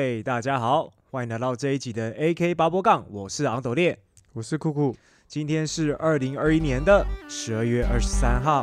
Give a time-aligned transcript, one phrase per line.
[0.00, 3.98] 嘿大家好，欢迎来到这一集的 AK 八波杠，我是昂斗烈。
[4.32, 8.62] 我是酷酷，今天是二零二一年的十二月二十三号。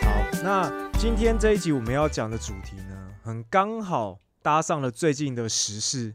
[0.00, 6.14] 好，那今天这一集我们要讲的主题呢，很刚好搭上了最近的时事，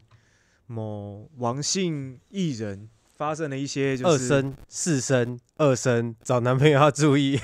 [0.66, 7.38] 某王姓艺人发生了一些就是二生、四生、二生，找男朋友要注意。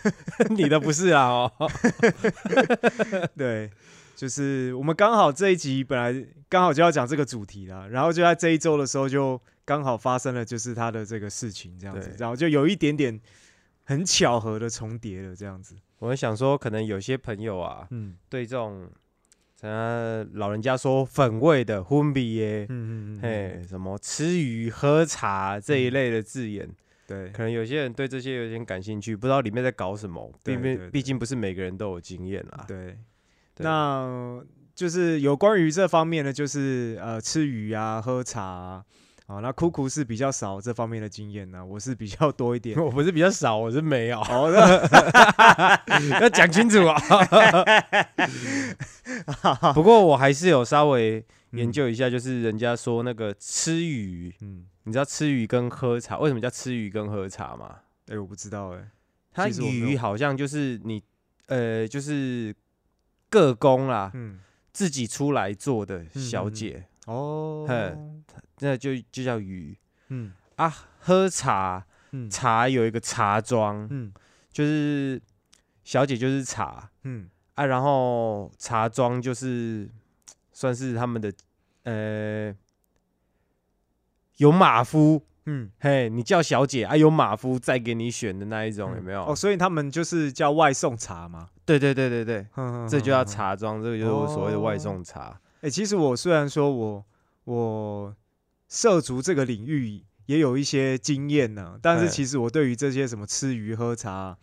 [0.50, 1.52] 你的不是啊哦，
[3.36, 3.70] 对，
[4.14, 13.18] 就是我们刚好这一集本来刚好就要讲这个主题啦，然后就在这一周的时候就刚好发生了就是他的这个事情这样子，然后就有一点点
[13.84, 15.74] 很巧合的重叠了这样子。
[16.00, 18.90] 我们想说，可能有些朋友啊，嗯对这种，
[19.64, 26.68] 呃，老人家说粉味的婚比耶，嗯嗯嗯，嘿，什么吃鱼喝茶这一类的字眼，
[27.06, 30.30] 对可能有些人对这些有点感兴趣，不知道里面在搞什么。
[30.44, 32.66] 毕对对对竟毕竟不是每个人都有经验啦。
[32.68, 32.98] 对，
[33.54, 34.38] 对那
[34.74, 38.84] 就是有关于这方面的，就是呃吃鱼啊、喝茶啊。
[39.26, 42.76] 好，那酷酷是比较少这方面的经验呢，我是比较多一点。
[42.82, 45.80] 我不是比较少，我是没有，好的，
[46.20, 47.00] 要讲清楚啊。
[49.72, 57.76] 不过我还是有稍微研究一下，就是人家说那个吃鱼，嗯，你知道吃鱼跟喝茶为什么叫吃鱼跟喝茶吗？
[58.08, 58.90] 哎、我不知道哎、
[59.32, 61.02] 它其实我没有鱼好像就是你
[61.46, 62.54] 呃，就是
[63.30, 67.96] 各宫啦，嗯，自己出来做的嗯嗯嗯小姐，哦，嘿
[68.60, 69.76] 那就就叫鱼
[70.08, 70.32] 嗯。
[70.56, 70.72] 啊。
[71.00, 72.30] 喝茶嗯。
[72.30, 74.12] 茶有一个茶庄，嗯。
[74.50, 75.20] 就是
[75.82, 77.28] 小姐就是茶，嗯。
[77.54, 79.88] 啊，然后茶庄就是
[80.52, 81.32] 算是他们的
[81.84, 82.54] 呃
[84.38, 89.24] 有马夫，嗯，嘿，你叫小姐啊，有马夫再给你选的那一种，有没有？
[89.26, 93.24] 哦，所以他们就是叫外送茶嘛，对对对对对，哼这就叫。
[93.24, 95.38] 茶庄，这个就是我所谓的外哦送茶。
[95.66, 97.04] 哎、其实我虽然说我
[97.44, 98.14] 我
[98.68, 104.36] 涉足这个领域也有一些经验呢，但是哎其实我对于这些什么吃鱼喝茶，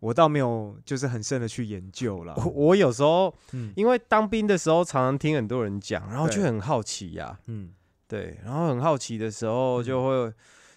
[0.00, 2.34] 我倒没有就是很深的去研究了。
[2.36, 7.70] 我我有时候嗯因为当兵的时候，常常听很多人讲，然后就很好奇呀、嗯
[8.08, 10.32] 对，然后很好奇的时候，就会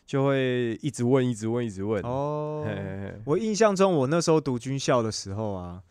[0.06, 2.02] 就会一直问，一直问，一直问。
[2.03, 5.81] 哦嘿，嘿嘿我印象中，我那时候读军校的时候啊，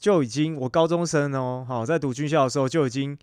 [0.00, 3.16] 就已经我高中生哦，好在读军校的时候就已经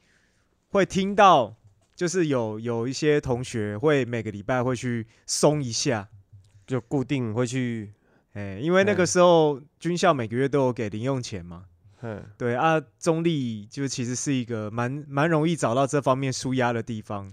[0.69, 1.55] 会听到，
[1.95, 6.07] 就是有有一些同学会每个礼拜会去松一下，
[6.67, 7.91] 就固定会去，
[8.33, 11.63] 哎，因为那个嗯时候军校每个月都有给零用钱嘛，
[12.03, 17.27] 嗯，对啊，中立就其实是一个蛮蛮容易找到这方面舒压的地方，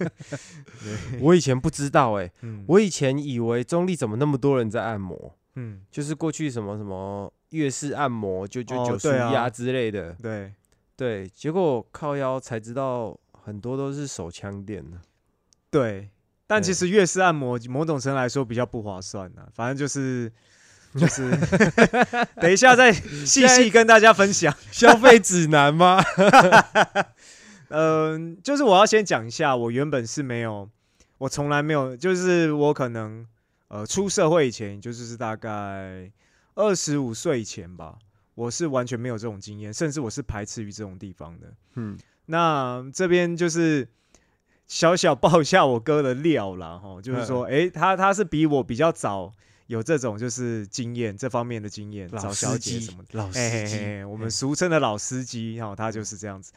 [1.18, 10.52] 我以前不知道哎、嗯，我以前以为中立怎么那么多人在按摩，嗯，就是过去什么什么月式按摩、九九哦九舒对啊压之类的，对。
[10.96, 14.96] 对，结果靠腰才知道很多都是手枪店的。
[15.68, 16.08] 对，
[16.46, 20.30] 但其实月式按摩某种程度来说比较不划算呢、反正就是
[20.96, 21.36] 就是，
[22.40, 24.54] 等一下再细细跟大家分享。
[24.70, 26.00] 消费指南吗？
[27.70, 30.70] 嗯、就是我要先讲一下，我原本是没有，
[31.18, 33.26] 我从来没有，就是我可能
[33.74, 36.08] 呃出社会以前，就是是大概
[36.54, 37.98] 二十五岁以前吧，
[38.36, 41.52] 我是完全没有这种经验，甚至我是排斥于这种地方的。
[41.74, 43.88] 嗯，那这边就是
[44.68, 49.32] 小小爆一下我哥的料啦，哈，就是说，哎，他他是比我比较早
[49.66, 53.08] 有这种就是经验这方面的经验，找老小司机姐什么的。
[53.18, 56.52] 老司机，嘿，我们俗称的老司机，哈，他就是这样子。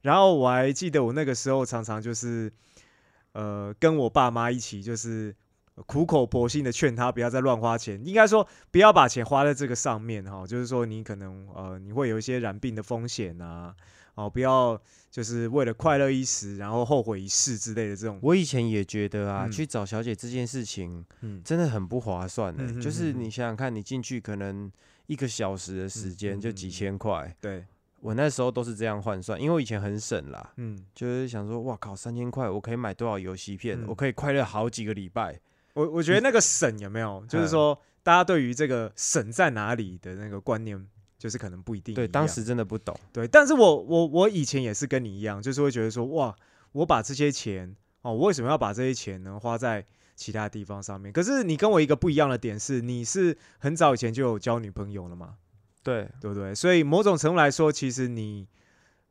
[0.00, 2.50] 然后我还记得我那个时候常常就是，
[3.32, 5.36] 呃，跟我爸妈一起就是
[5.86, 13.74] 苦口婆心的劝他不要再乱花钱，应该说不要把钱花在这个上面哈，就是说你可能呃你会有一些染病的风险啊，
[14.14, 14.78] 哦，不要
[15.10, 19.50] 就是为了快乐一时，然后后悔一世之类的这种，我以前也觉得啊，嗯。
[19.50, 21.40] 去找小姐这件事情嗯。
[21.42, 24.70] 真的很不划算的、就是你想想看，你进去可能
[25.06, 27.64] 一个小时的时间嗯就几嗯千块，对，
[28.00, 33.80] 我那时候都是这样换算，因为我以前很省啦，嗯，就是想说，哇靠，三千块我可以买多少游戏片？
[33.80, 33.86] 嗯。
[33.88, 35.40] 我可以快乐好几个礼拜。
[35.74, 40.86] 我我觉得那个省有没有，就是嗯说大家对于这个省在哪里的那个观念，
[41.18, 42.94] 就是可能不一定对，当时真的不懂。
[43.12, 46.34] 对，但是我我我以前也是跟你一样，就是会觉得说，哇，
[46.72, 51.12] 我把这些钱哦，我为什么要把这些钱呢花在其他地方上面？
[51.12, 55.36] 可是你跟我一个不一样的点是，你是很早以前就有交女朋友了嘛，
[55.82, 56.54] 对，对不对？
[56.54, 58.46] 所以某种程度来说，其实你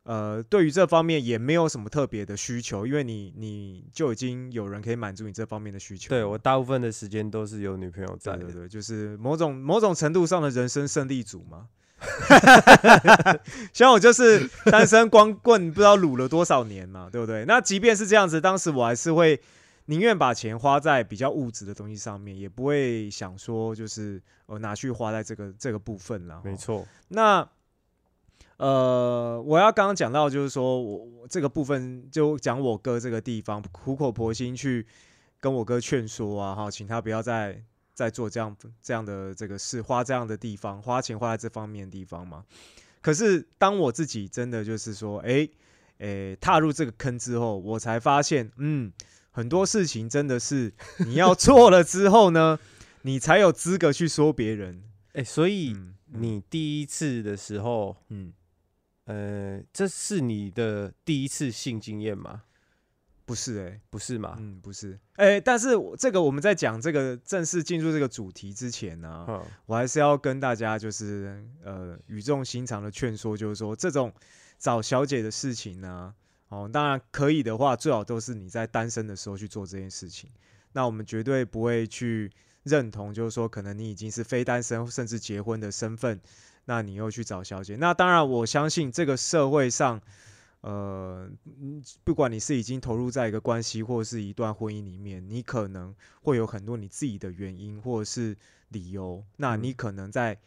[0.04, 6.10] 呃，对于这方面也没有什么特别的需求，因为你你就已经有人可以满足你这方面的需求。
[6.10, 8.40] 对我大部分的时间都是有女朋友在的。
[8.40, 11.68] 对对对，就是某种某种程度上的人生胜利组嘛。
[13.72, 17.46] 像我就是单身光棍，不知道撸了多少年嘛，对不对？
[17.46, 19.40] 那即便是这样子，当时我还是会
[19.86, 26.42] 宁愿把钱花在比较物质的东西上面，也不会想说就是呃拿去花在这个这个部分了。
[26.44, 26.88] 没错。
[27.10, 27.48] 那
[28.62, 34.86] 呃，我要刚刚讲到就是说我我这个部分就讲我哥这个地方苦口婆心去
[35.40, 37.64] 跟我哥劝说啊，哈，请他不要再。
[37.94, 42.44] 再做这样这样的这个事，花这样的地方，花钱花在这方面的地方嘛。
[43.02, 45.48] 可是当我自己真的就是说，哎，
[46.00, 48.92] 哎，踏入这个坑之后，我才发现，嗯，
[49.30, 50.74] 很多事情真的是
[51.06, 52.58] 你要做了之后呢，
[53.04, 54.82] 你才有资格去说别人。
[55.14, 55.76] 哎，所以
[56.14, 58.34] 你第一次的时候，嗯，
[59.12, 62.44] 呃，这是你的第一次性经验吗？
[63.26, 64.36] 不是哎，不是嘛？
[64.40, 69.26] 嗯，不是哎，但是这个我们在讲这个正式进入这个主题之前呢，
[69.66, 74.14] 我还是要跟大家就是呃语重心长的劝说，就是说这种
[74.58, 76.14] 找小姐的事情呢，
[76.50, 80.30] 哦，当然可以的话，最好都是你在单身的时候去做这件事情。
[80.74, 82.32] 那我们绝对不会去
[82.64, 86.20] 认同，就是说可能你已经是非单身甚至结婚的身份，
[86.66, 87.76] 那你又去找小姐。
[87.76, 90.02] 那当然，我相信这个社会上。
[90.62, 91.28] 呃，
[92.04, 98.38] 不管你是已经投入在一个关系或是一段婚姻里面，你可能会有很多你自己的原因或者是
[98.68, 99.24] 理由。
[99.38, 100.38] 那你可能在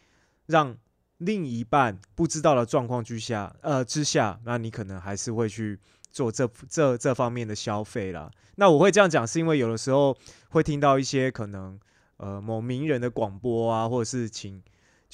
[0.45, 0.77] 让
[1.17, 5.77] 另一半不知道的状况之下，呃之下，那你可能还是会去
[6.09, 8.31] 做这这这方面的消费啦。
[8.55, 10.15] 那我会这样讲，是因为有的时候
[10.47, 11.77] 会听到一些可能
[12.15, 14.63] 呃某名人的广播啊，或者是请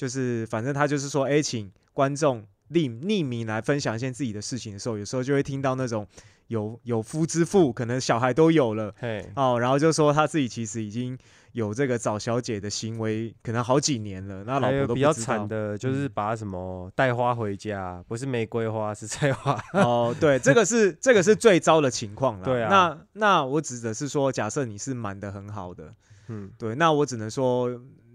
[0.02, 2.44] 就是反正他就是说，哎，请观众。
[2.72, 6.06] 匿匿名来分享一些自己的事情的时候，有时候就会听到那种
[6.46, 8.94] 有有夫之妇，可能小孩都有了，
[9.34, 11.18] 哦，然后就说他自己其实已经
[11.52, 14.42] 有这个找小姐的行为，可能好几年了。
[14.44, 19.62] 那老婆都比较惨的，就是把什么带花回家，不是玫瑰花是菜花。
[19.74, 22.44] 哦，对，这个是这个是最糟的情况了。
[22.48, 25.92] 对啊，那那我指的是说，假设你是瞒的很好的，
[26.28, 27.68] 嗯，对，那我只能说。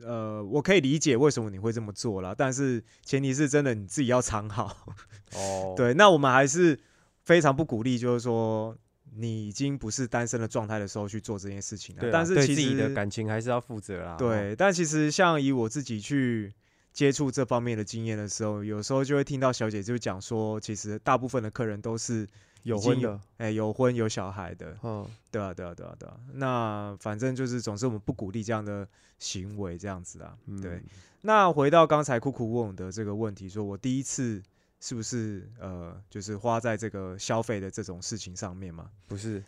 [0.03, 4.95] 呃，我可以理解为什么你会这么做啦，但是前提是真的你自己要藏好。
[5.35, 6.79] 哦，对，那我们还是
[7.23, 8.75] 非常不鼓励，就是说
[9.15, 12.09] 你已经不是单身的状态的时候去做这件事情了。
[12.11, 14.15] 但是对自己的感情还是要负责啦。
[14.17, 16.53] 对，但其实像以我自己去
[16.93, 22.27] 接触这方面的经验的时候，有时候就会听到小姐就讲说，其实大部分的客人都是。
[22.67, 26.19] 有婚的，哎，有婚有小孩的，嗯，对啊，对啊，对啊，对啊。
[26.33, 28.87] 那反正就是，总是我们不鼓励这样的
[29.19, 30.37] 行为，这样子啊。
[30.61, 30.81] 对。
[31.21, 34.41] 那回到刚才酷酷问的这个问题，说我第一次
[34.79, 38.89] 是不是呃，就是花在这个消费的这种事情上面嘛？
[39.07, 39.41] 不是。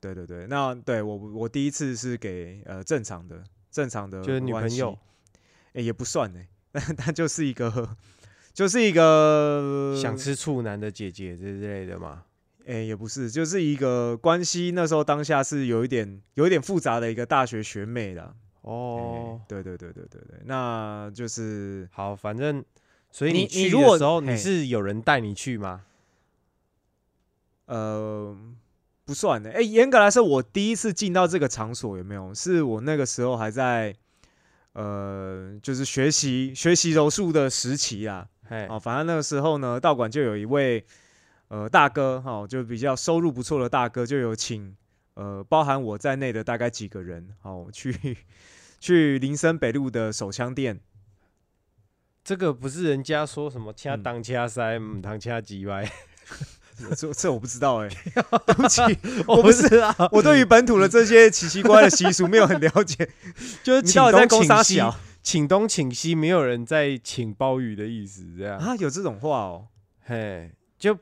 [0.00, 4.96] 对对对，那对我我第一次是给呃正常的正常的，就是女朋友，
[5.72, 6.40] 哎，也不算呢，
[6.96, 7.96] 他就是一个
[8.52, 12.24] 就是一个想吃处男的姐姐之类的嘛。
[12.66, 14.72] 哎，也不是，就是一个关系。
[14.74, 18.34] 那时候当下是有一点，有一点复杂的一个大学学妹的。
[18.62, 22.16] 哦，对对对对对对，那就是好。
[22.16, 22.64] 反正，
[23.12, 25.82] 所以你你如果时候，你是有人带你去吗？
[27.66, 28.36] 呃，
[29.04, 29.52] 不算的。
[29.52, 32.34] 哎，严格来说，我第一次进到这个场所有没有？
[32.34, 33.94] 是我那个时候还在，
[34.72, 38.26] 呃，就是学习学习柔术的时期啊。
[38.48, 40.84] 哎，哦，反正那个时候呢，道馆就有一位。
[41.48, 44.76] 呃，大哥哈，就比较收入不错的大哥，就有请
[45.14, 48.18] 呃，包含我在内的大概几个人，好去
[48.80, 50.80] 去林森北路的手枪店。
[52.24, 55.88] 这个不是人家说什么掐当掐塞，唔当掐几歪，
[56.96, 57.88] 这这我不知道哎，
[58.44, 58.82] 对不起，
[59.28, 63.08] 我不是啊，我对于本土的这些奇奇怪怪的习俗没有很了解，
[63.62, 64.82] 就是请东请西，
[65.22, 69.68] 请东请西，没有人在请鲍鱼的意思，这样啊，有这种话哦，
[70.02, 70.98] 嘿，就。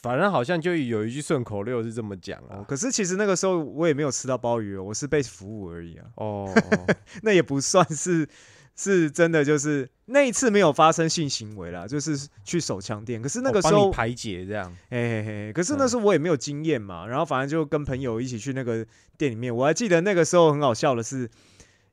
[0.00, 6.06] 反正好像就有一句顺口溜是这么讲啊，可是其实那个时候我也没有吃到鲍鱼，我是被服务而已啊。
[6.14, 6.54] 哦，
[7.22, 8.28] 那也不算是
[8.76, 13.20] 是真的，就是那一次没有发生性行为啦，就是去手枪店。
[13.20, 15.52] 可是那个时候排解这样，嘿嘿嘿。
[15.52, 18.86] 可是那时候我也没有经验嘛，然后反正就跟朋友一起去那个
[19.16, 19.54] 店里面。
[19.54, 21.28] 我还记得那个时候很好笑的是，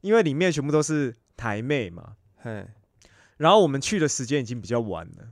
[0.01, 2.67] 因为里面全部都是台妹嘛，嘿，
[3.37, 5.29] 然后我们去的时间已经比较晚了。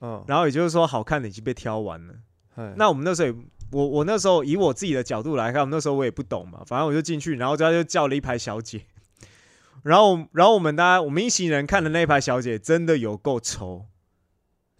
[0.00, 2.14] 嗯，然后也就是说，好看的已经被挑完了。
[2.76, 3.38] 那我们那时候，
[3.70, 8.86] 我我那时候以我自己的角度来看，那时候我也不懂嘛，反正我就进去，然后他就叫了一排小姐，
[9.84, 13.86] 然后然后我们大家我们一行人看的那一排小姐真的有够丑，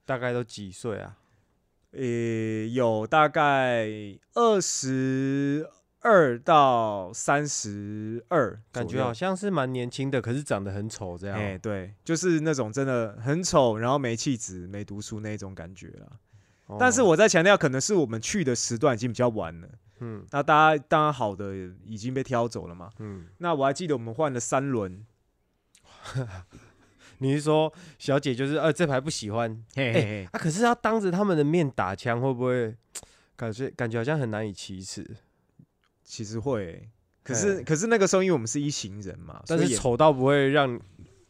[0.05, 1.17] 大概都几岁啊？
[1.93, 2.03] 呃，
[2.73, 3.89] 有大概
[4.35, 5.69] 二十
[6.09, 11.37] 二到三十二，感觉好像是蛮年轻的，可是长得很丑这样。
[11.37, 16.07] 哎，对，就是那种真的很丑，然后没气质、没读书那种感觉啦。
[16.67, 21.53] 哦但是我在强调，可能是我们去的时段已经比较晚了，嗯那大家当然好的
[21.85, 22.91] 已经被挑走了嘛。
[23.01, 25.05] 嗯，那我还记得我们换了三轮，
[27.19, 30.39] 你是说小姐就是呃这排不喜欢嘿嘿嘿，啊？
[30.39, 32.77] 可是要当着他们的面打枪，会不会
[33.37, 35.05] 感觉感觉好像很难以启齿？
[36.07, 36.89] 其实会欸、
[37.23, 40.81] 可是可是那个时候因为我们是一行人嘛，但是丑到不会让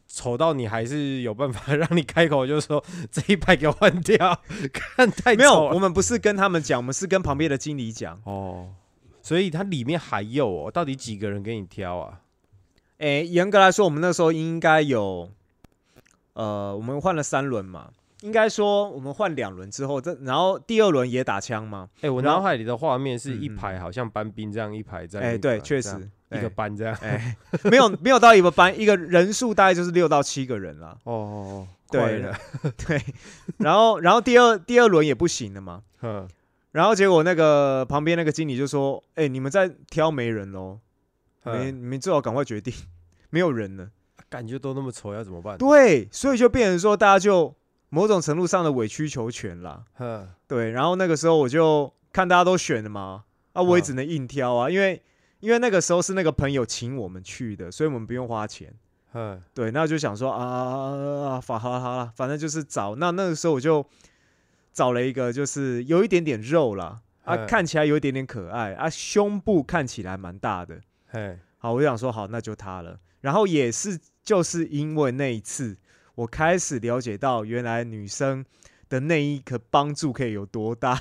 [0.06, 4.38] 丑到你还是有办法 让你开口就是说这一排给我换掉，
[4.72, 8.20] 看太没有，丑我们不是跟他们讲，我们是跟旁边的经理讲。
[8.24, 8.68] 哦。
[9.22, 12.20] 所以它里面还有哦，到底几个人给你挑啊？
[12.98, 15.28] 诶、严格来说，我们那时候应该有，
[16.34, 17.90] 呃，我们换了三轮嘛，
[18.26, 21.88] 应该说我们换两轮之后，这然后第二轮也打枪嘛。
[22.00, 25.38] 哎、我脑海里的画面是一排，好像班兵这样一排在哎、个。
[25.38, 26.92] 对，确实，一个班这样。
[27.02, 27.36] 哎、
[27.70, 30.98] 没有没有到一个班，一个人数大概就是六到七个人啦。
[31.04, 32.36] 哦哦哦，对快了。
[32.76, 33.00] 对，
[33.58, 36.28] 然后然后第二第二轮也不行了嘛，嗯，
[36.72, 40.80] 然后结果那个旁边那个经理就说：“哎、你们在挑没人喽，
[41.44, 42.74] 你们嗯你们最好赶快决定，
[43.30, 43.88] 没有人了。”
[44.28, 45.56] 感觉都那么丑，要怎么办？
[45.56, 47.54] 对，所以就变成说，大家就
[47.88, 49.84] 某种程度上的委曲求全啦。
[49.94, 55.02] 哼，对，然后那个时候我就看大家都选了嘛，啊，我也嗯只能硬挑啊，因为
[55.40, 58.74] 因为那个时候是那个朋友请我们去的，所以我们不用花钱。
[59.12, 62.96] 哼，对，那就想说啊啊啊好了好了，反正就是找。
[62.96, 63.86] 那那个时候我就
[64.72, 70.80] 找了一个，就是有一点点肉啦，啊，嗯看起来有一点点可爱，啊，胸部看起来蛮大的。
[71.08, 72.98] 嘿，好，我就想说好，那就他了。
[73.20, 75.76] 然后也是就是因为那一次，
[76.16, 78.44] 我开始了解到原来女生
[78.88, 81.00] 的内衣可帮助可以有多大。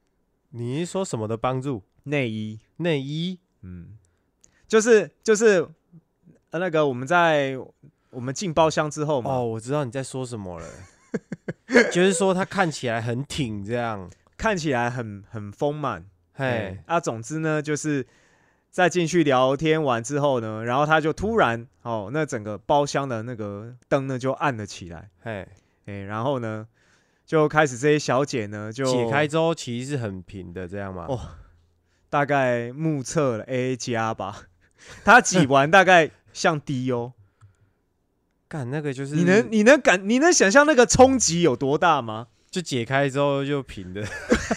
[0.50, 1.82] 你是说什么的帮助？
[2.04, 3.38] 内衣，内衣？
[3.62, 3.98] 嗯，
[4.66, 5.68] 就是就是
[6.50, 7.58] 呃那个我们在
[8.10, 10.66] 我们进包厢之后嘛，哦，我知道你在说什么了。
[11.92, 14.10] 就是说它看起来很挺，这样。
[14.36, 16.06] 看起来很很丰满。
[16.32, 18.06] 嘿哎，啊，总之呢，就是
[18.70, 25.10] 在进去聊天完之后呢，然后他就突然哦，那整个包厢的那个灯呢就暗了起来。
[25.22, 25.46] 嘿，
[25.86, 26.66] 哎、然后呢，
[27.26, 31.06] 就开始这些小姐呢就解开之后其实是很平的，这样吗？
[31.08, 31.20] 哦
[32.08, 34.46] 大概目测了 A 加吧，
[35.04, 37.12] 他挤完大概像 D 哦，
[38.48, 42.26] 干那个就是你能你能感你能想象那个冲击有多大吗？
[42.50, 44.04] 就解开之后就平的。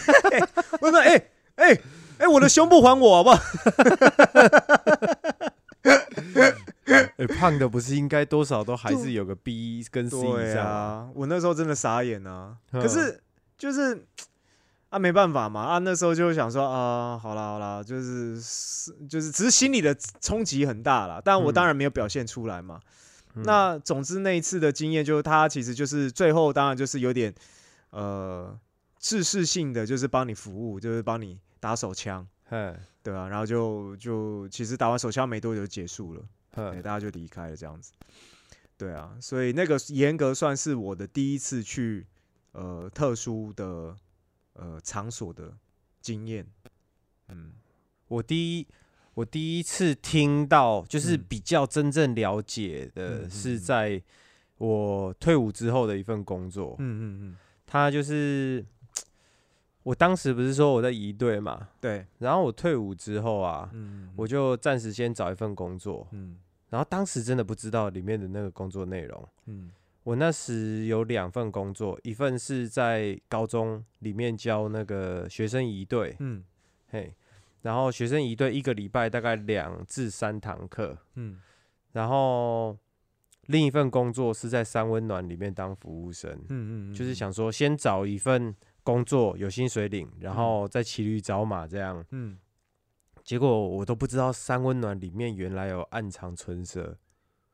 [0.81, 1.27] 我说哎
[1.57, 1.79] 哎
[2.23, 3.41] 哎，我的胸部还我好不好？
[7.17, 10.57] 哎，胖的不是应该多少都还是有个 B 跟 C？
[10.57, 13.21] 啊，我那时候真的傻眼啊，嗯可是
[13.57, 14.05] 就是。
[14.89, 15.61] 啊，没办法嘛！
[15.61, 21.19] 啊，那时候就想说啊，好啦好啦，就是是就是，只是心里的冲击很大啦。
[21.25, 22.79] 但我嗯当然没有表现出来嘛。
[23.33, 27.33] 嗯那总之那一次的经验，就是他其实就是最后当然就是有点
[27.89, 28.55] 呃
[28.99, 36.21] 制式性的，就是帮你服务，就是帮你打手枪，嘿，对啊，然后就就其实打完手枪没多久就结束了，
[36.53, 37.93] 对，大家就离开了这样子。
[38.77, 42.05] 对啊，所以那个严格算是我的第一次去
[42.51, 43.95] 呃特殊的
[44.55, 45.53] 呃场所的
[46.01, 46.45] 经验。
[47.29, 47.53] 嗯，
[48.09, 48.67] 我第一
[49.13, 51.25] 我第一次听到，就是嗯。
[51.29, 54.03] 比较真正了解的，是嗯在
[54.57, 56.75] 我退伍之后的一份工作。
[56.79, 58.65] 嗯嗯嗯，他就是
[59.83, 66.37] 我当时不是说我在移队嘛，对，然后我退伍之后啊，嗯，我就暂时先找一份工作，嗯。
[66.69, 69.29] 然后当时真的不知道里面的那个工作内容。
[69.45, 69.71] 嗯。
[70.03, 76.43] 我那时有两份工作，一份是在高中里面教那个学生仪队，嗯。
[76.89, 77.13] 嘿，
[77.61, 81.39] 然后学生仪队一个礼拜大概两至三堂课，嗯。
[81.91, 82.77] 然后
[83.45, 92.05] 另一份工作是在三温暖里面当服务生，嗯嗯，就是想说先找一份工作有薪水领，然后再骑驴找马这样。
[92.11, 92.37] 嗯。
[93.23, 96.97] 结果我都不知道三温暖里面原来有暗藏春色。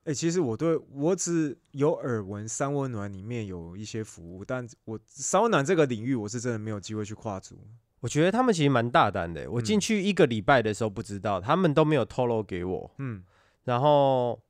[0.05, 7.55] 哎、其实我对我只有耳闻三温暖里面有一些服务，但我三温暖这个领域我是真的没有机会去跨足。
[7.99, 9.51] 我觉得他们其实蛮大胆的。
[9.51, 12.91] 我进嗯去一个礼拜的时候不知道，他们都没有透露给我。
[12.97, 13.23] 嗯
[13.65, 14.41] 然后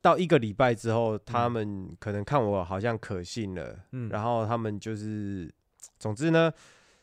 [0.00, 5.52] 到一个礼拜之后，他嗯们可能看我好像可信了，嗯，然后他们就是，
[5.98, 6.52] 总之呢，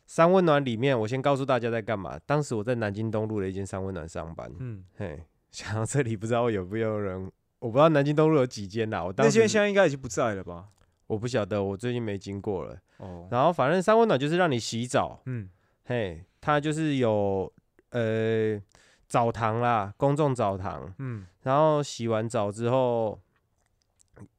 [0.05, 2.19] 三温暖里面，我先告诉大家在干嘛。
[2.25, 9.03] 当时我在南京东路的一间三温暖上班，嗯，嘿， 想到这里不知道有没有人，我不知道南京东路有几间啦。
[9.03, 10.67] 我当时那间现在应该已经不在了吧？
[11.07, 12.77] 我不晓得，我最近没经过了。
[12.97, 15.49] 哦，然后反正三温暖就是让你洗澡，嗯
[15.85, 17.51] 嘿，它就是有
[17.89, 18.59] 呃
[19.07, 23.19] 澡堂啦，公众澡堂，嗯然后洗完澡之后，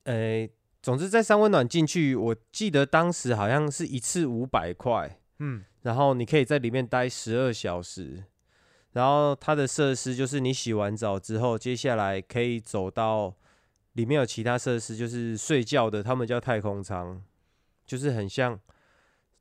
[0.04, 0.48] 呃，
[0.84, 8.22] 总之在三温暖进去，我记得当时好像是一次五百块，嗯然后你可以在里面待十二小时。
[8.92, 13.34] 然后它的设施就是你洗完澡之后，接下来可以走到
[13.94, 17.22] 里面有其他设施，就是睡觉的，他们叫太空舱，
[17.86, 18.60] 就是很像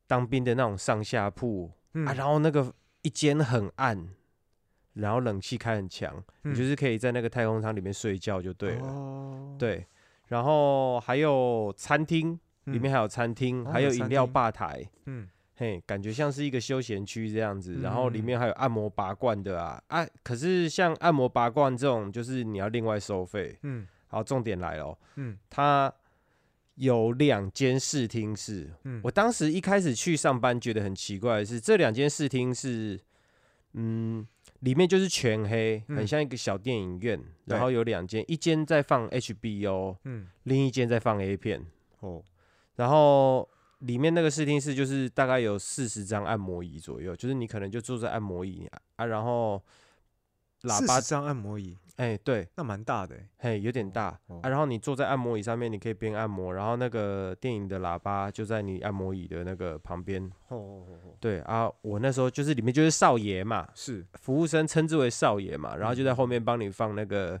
[0.06, 2.14] 当兵的那种上下铺、嗯啊。
[2.14, 2.72] 然后那个
[3.02, 4.08] 一间很暗，
[4.94, 8.86] 然后冷气开很强，你嗯就是可以在那个太空舱里面睡觉就对了。
[8.86, 9.86] 哦，对，
[10.28, 12.32] 然后还有餐厅，
[12.64, 14.84] 里嗯面还有餐厅，哦还有饮料吧台。
[15.06, 20.04] 嗯嘿，感觉像是一个休闲区这样子，然后里嗯面还有按摩拔罐的啊啊！
[20.24, 23.56] 可是像按摩拔罐这种，就是你要另外收费。
[23.62, 25.92] 嗯好，重点来了哦，嗯它
[26.74, 28.68] 有两间视听室。
[28.82, 33.00] 嗯，我当时一开始去上班，觉得很奇怪的是，这两间视听室，
[33.74, 34.26] 嗯，
[34.64, 37.54] 里面就是全黑，很嗯像一个小电影院，对。
[37.54, 40.26] 然后有两间，一间在放 HBO，嗯。
[40.44, 41.64] 另一间在放 A 片。
[42.00, 42.22] 哦。
[42.76, 43.46] 然后
[43.80, 49.62] 里面那个视听室就是大概有四十张按摩椅左右，就是你可能就坐在按摩椅啊啊，然后
[50.62, 54.40] 喇叭40，张按摩椅，哎、对，那蛮大的欸，嘿，有点大、哦。
[54.42, 66.16] 啊，然后你坐在按摩椅上面，你可以边按摩，然后那个电影的喇叭就在你按摩椅的那个旁边，哦哦哦哦，对啊，我那时候就是里面就是少爷嘛，是，服务生称之为少爷嘛，然后就在嗯。
[66.16, 67.40] 后面帮你放那个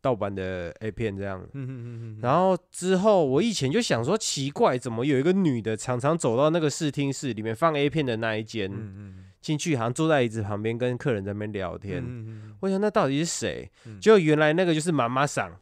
[0.00, 12.02] 盗版的 A 片这样，嗯嗯嗯嗯，然后之后，我以前就想说奇怪，怎么有一个女的常常走到那个视听室里面放 A 片的那一间，嗯嗯进去好像坐在椅子旁边跟客人在那边聊天。
[12.02, 13.70] 嗯嗯我想那到底是谁？
[13.86, 15.58] 嗯就原来那个就是妈妈桑，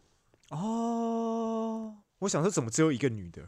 [0.50, 3.42] 哦，我想说怎么只有一个女的？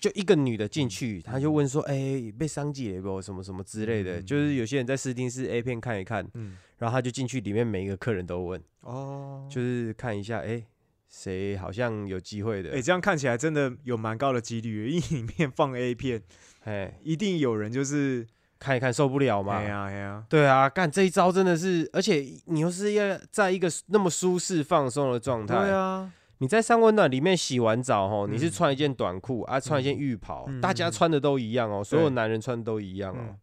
[0.00, 3.22] 就一个女的进嗯去，她就问说：“哎、被伤及了不？
[3.22, 4.20] 什么什么之类的。
[4.20, 10.64] 嗯就是有些人在试听室 A 片看一看，嗯然后他就进去里面每一个客人都问，哦，就是看一下，哎、
[11.08, 12.82] 谁好像有机会的哎、？
[12.82, 16.22] 这样看起来真的有蛮高的几率，因为里面放 A 片，
[16.64, 18.26] 哎、一定有人就是，
[18.58, 19.56] 看一看受不了嘛。
[19.56, 33.18] 哎呀哎呀，对啊，干这一招真的是，而且你又是要在一个那么舒适放松的状态，对啊，你在三温暖里面洗完澡吼，你是嗯穿一件短裤啊，穿一件浴袍，嗯大家嗯穿的都一样哦，所有男人穿的都一样哦。
[33.20, 33.36] 嗯。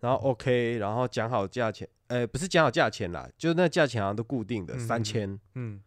[0.00, 4.78] 然后 OK，然后讲好价钱，呃，不是讲好价钱啦，就是那价钱好像都固定的嗯。
[4.78, 5.80] 三千，嗯。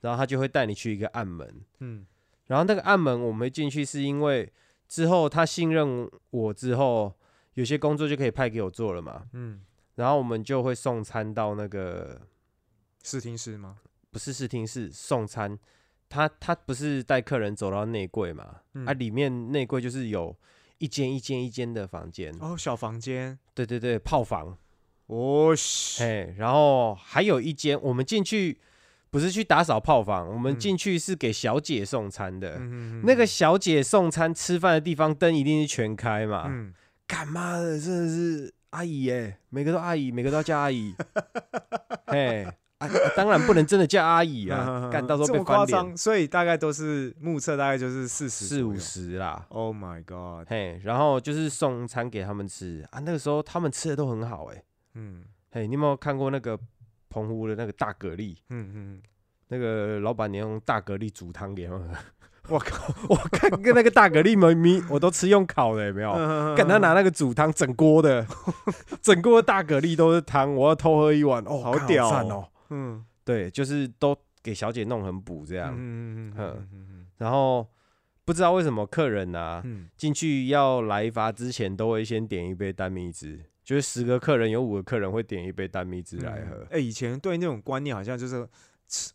[0.00, 1.46] 然后他就会带你去一个暗门，
[1.80, 2.06] 嗯。
[2.46, 4.50] 然后那个暗门我们进去是因为
[4.88, 7.12] 之后他信任我之后，
[7.58, 9.60] 有些工作就可以派给我做了嘛，嗯，
[9.96, 12.20] 然后我们就会送餐到那个
[13.02, 13.78] 试听室吗？
[14.12, 15.58] 不是试听室送餐，
[16.08, 18.60] 他他不是带客人走到内柜嘛？
[18.74, 18.86] 嗯。
[18.86, 20.36] 啊，里面内柜就是有
[20.78, 24.56] 一间一间一间的房间，哦，小房间，对对对，炮房，
[25.08, 28.56] 哦嘘，嘿，然后还有一间，我们进去
[29.10, 30.58] 不是去打扫炮房，我们嗯。
[30.60, 32.58] 进去是给小姐送餐的。
[32.60, 36.44] 嗯那个小姐送餐吃饭的地方灯一定是全开嘛？
[36.46, 36.72] 嗯，
[37.08, 40.94] 干妈的真的是阿姨耶，每个都阿姨，每个都要叫阿姨。
[42.06, 42.54] 嘿，啊
[42.86, 45.44] 啊当然不能真的叫阿姨啊， 干到时候被翻脸。
[45.44, 48.76] 夸张，所以大概都是目测大概就是四十四五。
[48.76, 49.46] 十啦。
[49.48, 50.46] Oh my god！
[50.48, 54.62] 嘿，然后就是送餐给他们吃啊，那个时候他们吃的都很好哎、
[54.94, 56.58] 嗯嘿，你有没有看过那个
[57.08, 58.36] 澎湖的那个大蛤蜊？
[58.50, 59.02] 嗯嗯，
[59.48, 61.94] 那个老板娘用大蛤蜊煮汤给他们喝。
[62.48, 66.12] 我靠， 我看跟那个大蛤蜊们咪，我都吃用烤的，有没有？
[66.56, 68.26] 看他拿那个煮汤，整锅的，
[69.02, 72.28] 整锅的大蛤蜊都是汤，我要偷喝一碗，哦，好屌哦。
[72.30, 72.48] 哦！
[72.70, 73.04] 嗯。
[73.24, 75.74] 对，就是都给小姐弄很补这样。
[75.76, 77.68] 嗯嗯嗯嗯然后
[78.24, 79.88] 不知道为什么客人啊，嗯。
[79.98, 86.66] 进去要来罚之前，都会先点一杯单蜜汁，就是十个客人有五个客人会点一杯单蜜汁来喝。
[86.70, 88.48] 哎，以前对那种观念好像就是
[88.88, 89.12] 吃，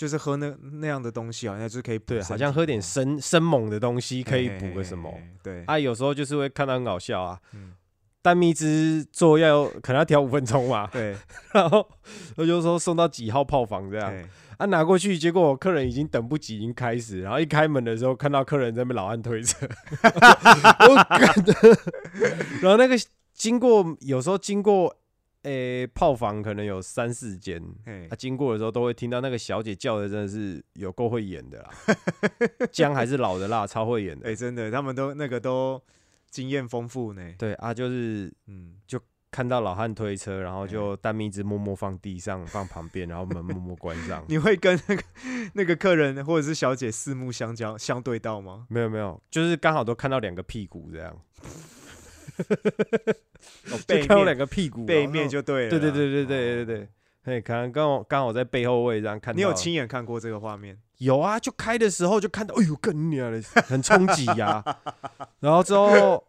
[0.00, 7.74] 就是喝那那样的东西，好像就是可以补对，好像喝点哦生生猛的东西可以补个什么对，啊，有时候就是会看到很搞笑啊，嗯。
[8.22, 11.14] 蛋蜜汁做要可能要调五分钟嘛，对，
[11.52, 11.86] 然后
[12.36, 14.24] 我就说送到几号炮房这样，对。
[14.56, 19.66] 啊拿过去，结果客人已经等不及，已经开始，然后一开门的时候看到客人在那边老按推车，
[20.88, 21.54] 我干的，
[22.62, 22.94] 然后那个
[23.34, 24.94] 经过有时候经过
[25.42, 31.70] 诶、炮房可能有三四间，他啊，经过的时候都会听到那个小姐叫的真的是有够会演的啦，
[32.70, 34.28] 姜还是老的辣，超会演的。
[34.30, 35.82] 哎，真的，他们都那个都
[36.30, 37.34] 经验丰富呢。
[37.38, 39.00] 对啊，就是嗯就
[39.30, 44.22] 看到老汉推车，然后哎就蛋蜜汁默默放地上，放旁边，然后门默默关上。
[44.28, 45.02] 你会跟那个
[45.54, 48.66] 那个客人或者是小姐四目相交相对到吗？
[48.68, 51.16] 没有没有，就是刚好都看到两个屁股这样，
[52.40, 55.70] 哦， 就背看到两面个屁股，背面就对了啦。
[55.70, 56.64] 对对对对对对哦。
[56.66, 56.88] 对，
[57.34, 59.36] 嘿，可能刚好刚好在背后位这样看到。
[59.36, 60.78] 你有亲眼看过这个画面？
[60.98, 64.62] 有啊，就开的时候就看到，哎呦，更娘的， 很冲击呀。
[65.40, 66.24] 然后之后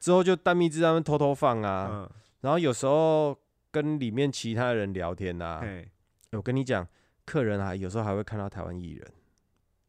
[0.00, 3.38] 之后就蛋蜜汁他们偷偷放啊，嗯，然后有时候
[3.70, 5.86] 跟里面其他人聊天呐、嘿，
[6.32, 6.86] 我跟你讲，
[7.26, 9.06] 客人啊，有时候还会看到台湾艺人，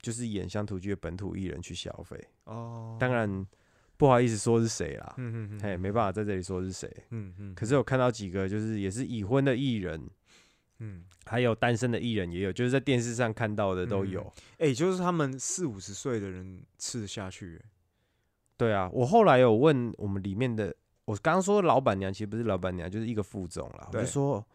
[0.01, 2.21] 就是演乡土剧的本土艺人去消费。
[2.43, 3.45] 哦，当然
[3.97, 6.89] 不好意思说是谁啦，嗯，嗯嗯，嘿，没办法在这里说是谁。
[7.11, 10.09] 嗯嗯，可是有看到几个就是也是已婚的艺人，
[10.79, 14.33] 嗯，还有单身的艺人也有，就是在电视上看到的都嗯有。
[14.57, 17.61] 哎，就是他们四五十岁的人吃得下去，
[18.57, 23.89] 对啊，我后来有问我们里面的，我刚刚说老板娘其实不是老板娘，就是一个副总啦。
[23.93, 24.45] 我就说，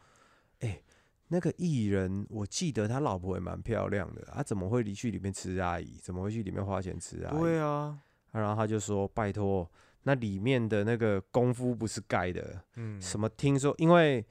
[0.58, 0.82] 哎、
[1.28, 5.98] 那个艺人，我记得他老婆也蛮漂亮的，他怎么会离去里面吃阿姨？
[6.02, 7.40] 怎么会去里面花钱吃阿姨？
[7.40, 7.98] 对啊，啊
[8.32, 9.68] 然后他就说，拜托，
[10.02, 14.24] 那里面的那个功夫不是盖的，嗯，什么听说，因为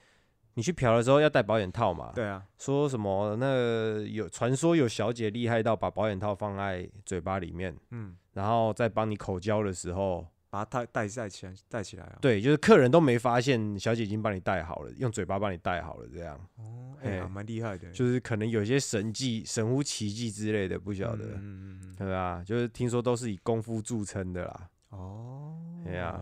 [0.53, 10.25] 你去嫖的时候要戴保险套嘛，对啊，说什么那个有传说有小姐厉害到把保险套放在嘴巴里面，嗯，然后在帮你口交的时候。
[10.49, 22.43] 把它带带带起来，带起来啊。，对，就是客人都没发现，小姐已经帮你带好了，用嘴巴帮你带好了，这样哦，哎，还蛮厉害的，就是可能有些神迹、神乎其技之类的，不晓得，嗯嗯对啊？
[22.43, 24.69] 就是听说都是以功夫著称的啦。
[24.89, 26.19] 哦，哎呀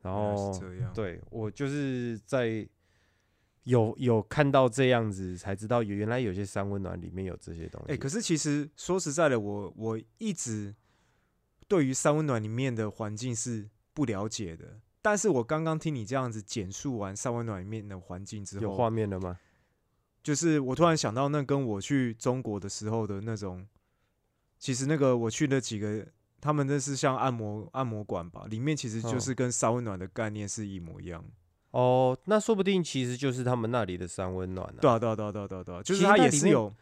[0.00, 2.66] 然后这样，对我就是在
[3.64, 7.92] 有有看到这样子，才知道有原来有些三温暖里面有这些东西。
[7.92, 10.74] 哎、可是其实说实在的，我我一直
[11.68, 14.80] 对于三温暖里面的环境是不了解的。
[15.00, 19.38] 但是我刚刚听你这样子简述完三温暖里面的环境之后有后，画面了吗？
[20.22, 23.66] 就是我突然想到，那跟我去中国的时候的那种，
[24.58, 26.04] 其实那个我去那几个，
[26.40, 31.24] 他们那是像按摩按摩馆吧，里面其实就嗯是跟三温暖的概念是一模一样。
[31.70, 34.74] 哦，那说不定其实就是他们那里的三温暖啊。
[34.80, 36.74] 对啊，对啊，对啊，对啊，对啊，对啊，就是它也是有，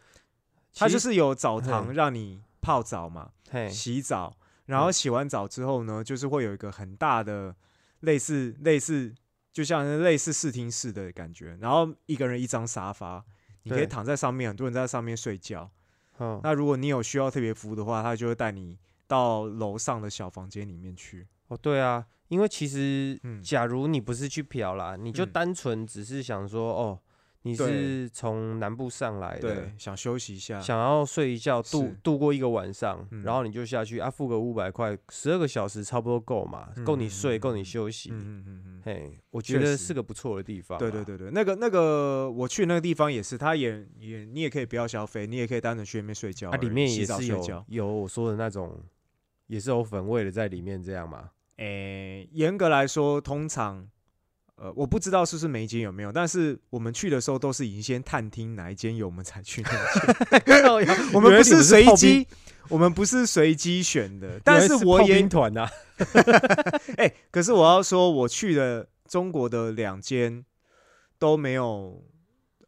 [0.75, 3.31] 它就是有澡堂嘿让你泡澡嘛。
[3.69, 7.55] 洗澡，然后洗完澡之后呢，就是会有一个很大的
[8.01, 9.15] 类似类似，
[9.53, 13.25] 就像类似视听室的感觉，然后一个人一张沙发，
[13.63, 15.71] 你可以躺在上面，很多人在上面睡觉。
[16.19, 21.27] 嗯，那如果你有需要特别服务的话，他就会带你到楼上的小房间里面去。
[21.49, 26.99] 哦，对啊，因为其实，嗯假如你不是去嫖啦，你就嗯单纯只是想说，哦，
[27.47, 30.59] 你是从南部上来的对，，想休息一下。
[30.61, 38.11] 想要睡一觉度度过一个晚上，嗯然后你就下去啊，付个五百块，十二个小时差不多够嘛，够你睡，嗯够你休息。
[38.13, 38.83] 嗯嗯嗯嗯。
[38.85, 40.79] 嘿，我觉得是个不错的地方。
[40.79, 47.65] 对对，对对，那个那个，我去那个地方也是，他也也你也可以不要消费，你也可以单纯去里面睡觉它啊，里面也是有。
[47.69, 48.81] 有我说的那种，
[49.47, 51.31] 也是有粉味的在里面，这样嘛。
[51.57, 53.89] 诶，严格来说，通常，
[54.57, 60.97] 呃，我不知道是不是每一间有没有，但是我们去的时候都是已经先探听哪一间有，我们才去那一间。
[61.13, 62.27] 我们不是随机，
[62.71, 64.41] 我们不是随机选的。
[64.43, 65.69] 但是炮我也兵团呐，
[66.97, 70.45] 哎、可是我要说，我去的中国的两间
[71.19, 72.03] 都没有。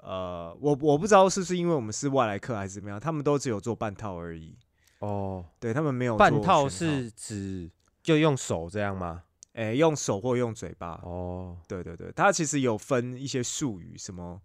[0.01, 4.57] 呃，我我不知道是不是因为我们是外来客还是怎么样，他们都只有做半套而已。
[5.01, 7.71] 哦，对他们没有半做套全是指
[8.03, 9.25] 就用手这样吗？
[9.59, 11.01] 哎、用手或用嘴巴。
[11.03, 14.41] 哦，对对对，它其实有分一些术语，什么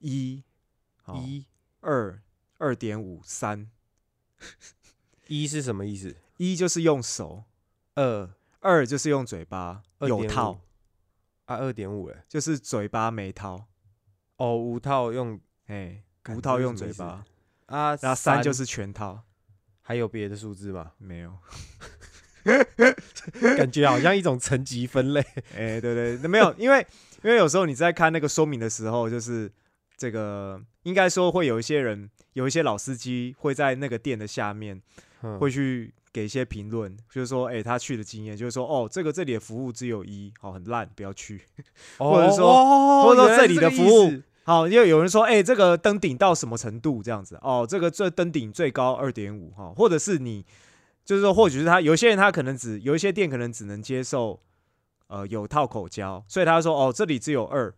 [0.00, 0.44] 一、
[1.14, 1.46] 一
[1.80, 2.20] 二、
[2.58, 3.70] 二点五、三。
[5.26, 6.14] 一是什么意思？
[6.36, 7.44] 一就是用手，
[7.94, 8.28] 二
[8.60, 10.60] 二就是用嘴巴，有套
[11.46, 13.68] 啊，二点五哎，就是嘴巴没套，
[14.36, 17.24] 哦，五套用哎、干无套用嘴巴，
[17.66, 19.22] 啊，然后三就是全套，
[19.80, 20.92] 还有别的数字吗？
[20.98, 21.38] 没有。
[23.56, 25.20] 感觉好像一种层级分类。
[25.56, 26.86] 哎、对对，那没有，因为
[27.22, 29.50] 因为有时候你在看那个说明的时候，就是
[29.96, 34.80] 这个应该说会有一些人，有一些老司机会在那个店的下面
[35.22, 41.40] 嗯会去给一些评论，就是说，哎、他去的经验，就是说，哦，这个这里的服务只有一，哦，很烂，不要去。
[41.98, 47.38] 或者说哦或者说这里的服务好，因为有人说，哎、这个登顶到什么程度这样子？
[47.42, 50.44] 哦，这个最登顶最高二点五哈，或者是你，
[51.04, 54.40] 就是说，或许是他有些人他可能只有一些店可能只能接受
[55.08, 57.74] 呃有套口交，所以他说，哦，这里只有二，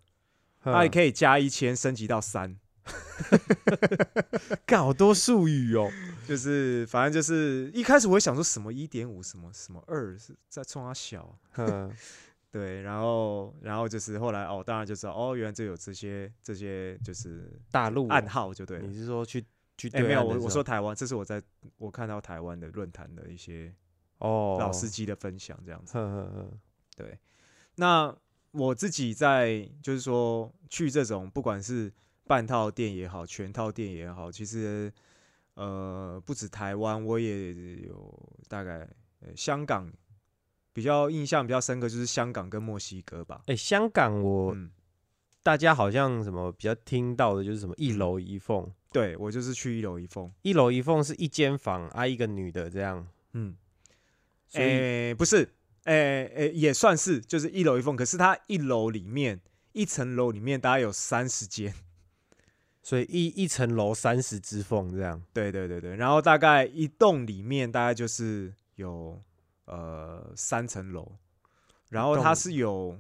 [0.65, 2.57] 那你嗯可以加一千升级到三，
[4.67, 5.91] 干好多术语哦。
[6.27, 11.93] 就是反正就是一开始我会想说什么一点五什么什么二是在冲他小，嗯，
[12.51, 18.87] 对，然后然后就是后来哦，当然就知道哦，原来就有这些这些就是大陆暗号就对了。
[18.87, 19.45] 你是说去
[19.77, 21.43] 去哎、没有，我我说台湾，这是我在
[21.79, 23.75] 我看到台湾的论坛的一些
[24.19, 25.99] 哦，老司机的分享，这样子。
[26.97, 27.19] 对，
[27.75, 28.15] 那
[28.53, 31.93] 我自己在就是说去这种不管是
[32.25, 34.93] 半套店也好，全套店也好，其实
[35.55, 38.89] 呃不止台湾，我也有大概
[39.21, 39.93] 呃香港
[40.73, 43.43] 比较印象比较深刻就是香港跟墨西哥吧。
[43.47, 44.71] 哎，香港我嗯，
[45.43, 50.33] 大家好像什么比较听到的就是什么一楼一凤，对我就是去一楼一凤。
[50.43, 53.57] 一楼一凤是一间房啊，一个女的这样，嗯，
[54.53, 55.53] 诶、不是，
[55.83, 59.41] 诶、诶、也算是，就是一楼一凤，可是它一楼里面
[59.73, 61.75] 一层楼里面大概有三十间，
[62.85, 69.21] 所以一一层楼三十只凤这样，对对对对，然后大概一栋里面大概就是有
[69.65, 71.17] 呃三层楼，
[71.91, 72.97] 然后它是有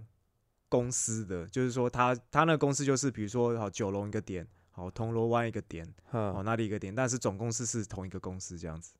[0.68, 4.44] 公司的，就是说它它那个公司就是比如说好九龙一个点，
[4.76, 8.92] 好铜锣湾一个点，哦，那里一个点，但是总公司是同一个公司这样子。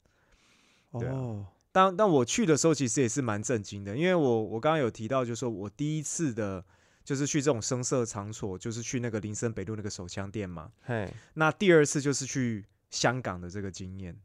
[0.92, 6.64] 对啊哦，但但我去的时候，其实也是蛮震惊的，因为我我刚刚有提到，就是说我第一次的，
[7.02, 10.70] 就是去这种声色场所，就是去那个林森北路那个手枪店嘛。
[10.84, 14.16] 嘿，那第二次就是去香港的这个经验，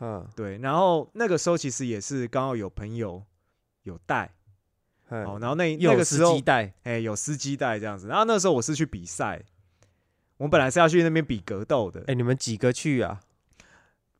[0.00, 0.56] 嗯，对。
[0.56, 3.22] 然后那个时候其实也是刚好有朋友
[3.82, 4.34] 有带，
[5.08, 6.40] 哦，然后那那个时候
[6.84, 9.44] 哎有司机带这样子，然后那时候我是去比赛，
[10.44, 13.20] 我本来是要去那边比格斗的，哎，你们几个去啊？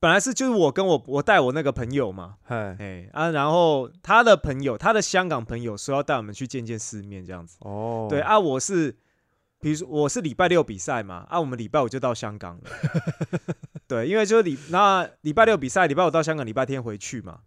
[0.01, 7.59] 本来是就是我跟我我带我那个朋友嘛，嘿，哎啊，然后他的朋友，他的香港朋友说要带我们去见见世面这样子。
[7.61, 8.97] 哦，对，啊，我是，
[9.61, 12.71] 比如说我是礼拜六比赛嘛，啊，我们礼拜五就到香港了。
[13.87, 17.41] 对，因为就是礼那礼拜六比赛，礼拜五到香港，礼拜天回去嘛。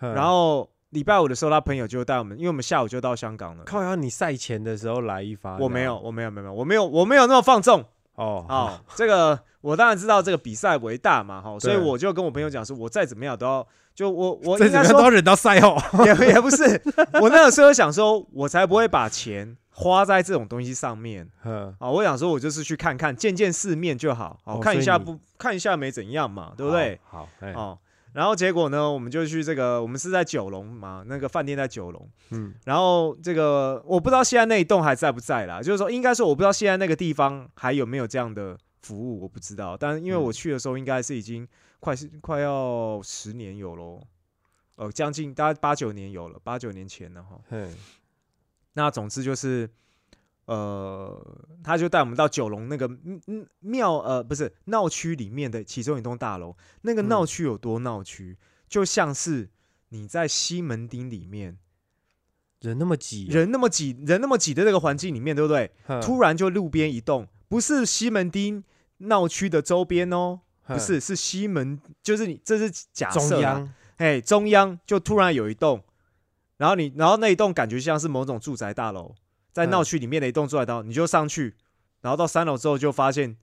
[0.00, 3.64] 然后礼拜五的时候，他朋友就带我们，因为我们下午就到香港了。
[3.64, 7.84] 靠呀，你赛前的时候来一发，我没有，，我没有，没有，我没有，我没有那么放纵
[8.16, 8.80] 哦，哦。
[8.94, 16.80] 这个我当然知道这个比赛为大嘛，哈，所以我就跟我朋友讲说，我再怎么样都要，就我我这应该说都要忍到赛后，也也不是，
[17.20, 21.88] 我那个时候想说，我才不会把钱花在这种东西上面 哼，啊！
[21.90, 26.98] 我想说，我就是去看看，见见世面就好，哦，看一下不看一下没怎样嘛，对不对？
[27.08, 27.28] 好？
[27.54, 27.78] 哦，
[28.16, 41.46] 然后结果呢，我们就去这个，我们是在九龙嘛，那个饭店在九龙，嗯，然后这个我不知道现在那一栋还在不在啦，就是说应该说我不知道现在那个地方还有没有这样的服务，我不知道，但因为嗯我去的时候应该是已经
[41.78, 44.00] 快是快要十年有喽，
[44.76, 47.38] 呃，将近大概八九年有了，八九年前了哈。
[47.50, 47.68] 嘿，
[48.72, 49.68] 那总之就是，
[50.46, 52.88] 呃，他就带我们到九龙那个
[53.60, 59.50] 庙呃不是闹区里面的其中一栋大楼，那个嗯闹区有多闹区，就像是
[59.90, 61.58] 你在西门町里面
[62.60, 65.70] 人那么挤，人那么挤人那么挤的那个环境里面，对不对？
[66.00, 68.64] 突然就路边一栋，不是西门町
[68.98, 75.82] 闹区的周边哦，不是是西门，就是你这是假设央，哎，中央就突然有一栋，
[76.56, 79.14] 然后你，然后那一栋感觉像是某种住宅大楼，
[79.56, 79.70] 在嗯。
[79.70, 81.54] 闹区里面的一栋住宅大楼，你就上去，
[82.02, 83.38] 然后到三楼之后就发现，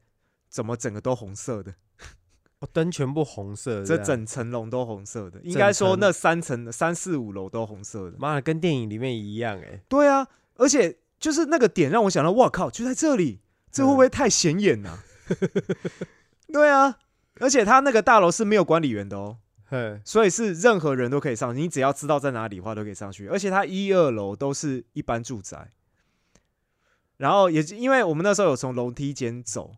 [0.48, 1.74] 怎么整个都红色的，
[2.60, 8.18] 哦灯全部红色，这整层楼都红色的，应该说那三层、三四五楼都红色的。
[8.20, 15.00] 妈的跟电影里面一样哎，对啊，而且就是那个点让我想到，哇靠，就在这里，这会不会太显眼呐、
[16.54, 17.00] 对啊，
[17.40, 19.40] 而且他那个大楼是没有管理员的哦。
[19.66, 25.72] 嘿，所以是任何人都可以上，你只要知道在哪里的话都可以上去，而且它一二楼都是一般住宅，
[27.18, 29.72] 然后也因为我们那时候有从楼梯间走，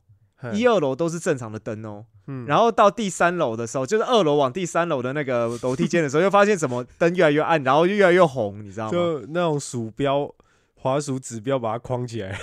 [0.54, 8.91] 一二楼都是正常的灯哦，嗯然后到第三楼的时候，就是二楼往第三楼的那个楼梯间的时候，又发现怎么灯越来越暗，然后就越来越红，你知道吗？
[8.91, 10.34] 就那种鼠标。
[10.78, 12.39] 滑鼠指标把它框起来，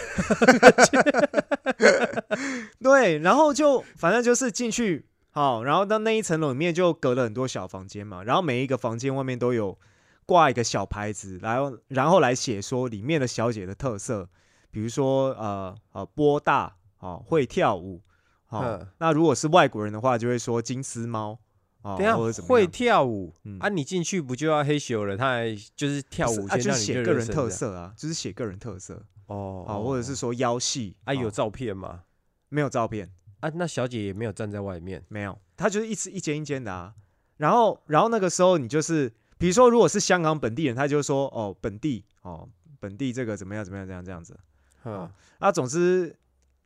[2.83, 9.79] 对，然后就反正就是进去，好，然后到那一层楼里面就隔了很多小房间嘛，然后每一个房间外面都有
[10.27, 14.29] 挂一个小牌子，然后然后来写说里面的小姐的特色，
[14.73, 18.03] 比如说呃呃波大，哦会跳舞，
[18.47, 21.39] 好、嗯那如果是外国人的话，就会说金丝猫，
[21.83, 23.69] 哦等或者怎么会样跳舞嗯啊！
[23.69, 25.17] 你进去不就要黑咻了？
[25.17, 32.05] 他还就是跳舞，不是啊，先就是写个人特色啊，就是写个人特色，哦，好、或者是说腰细啊有哦照片吗？
[32.49, 33.13] 没有照片？
[33.41, 36.95] 啊，那小姐也没有站在外面，没有，它就是一次一间一间的啊。
[37.37, 44.39] 然后，然后那个时候你就是，比如说，如果是香港本地人，他就说哦，本地哦，本地这个怎么样怎么样这样这样子。
[44.83, 46.15] 哼，啊，总之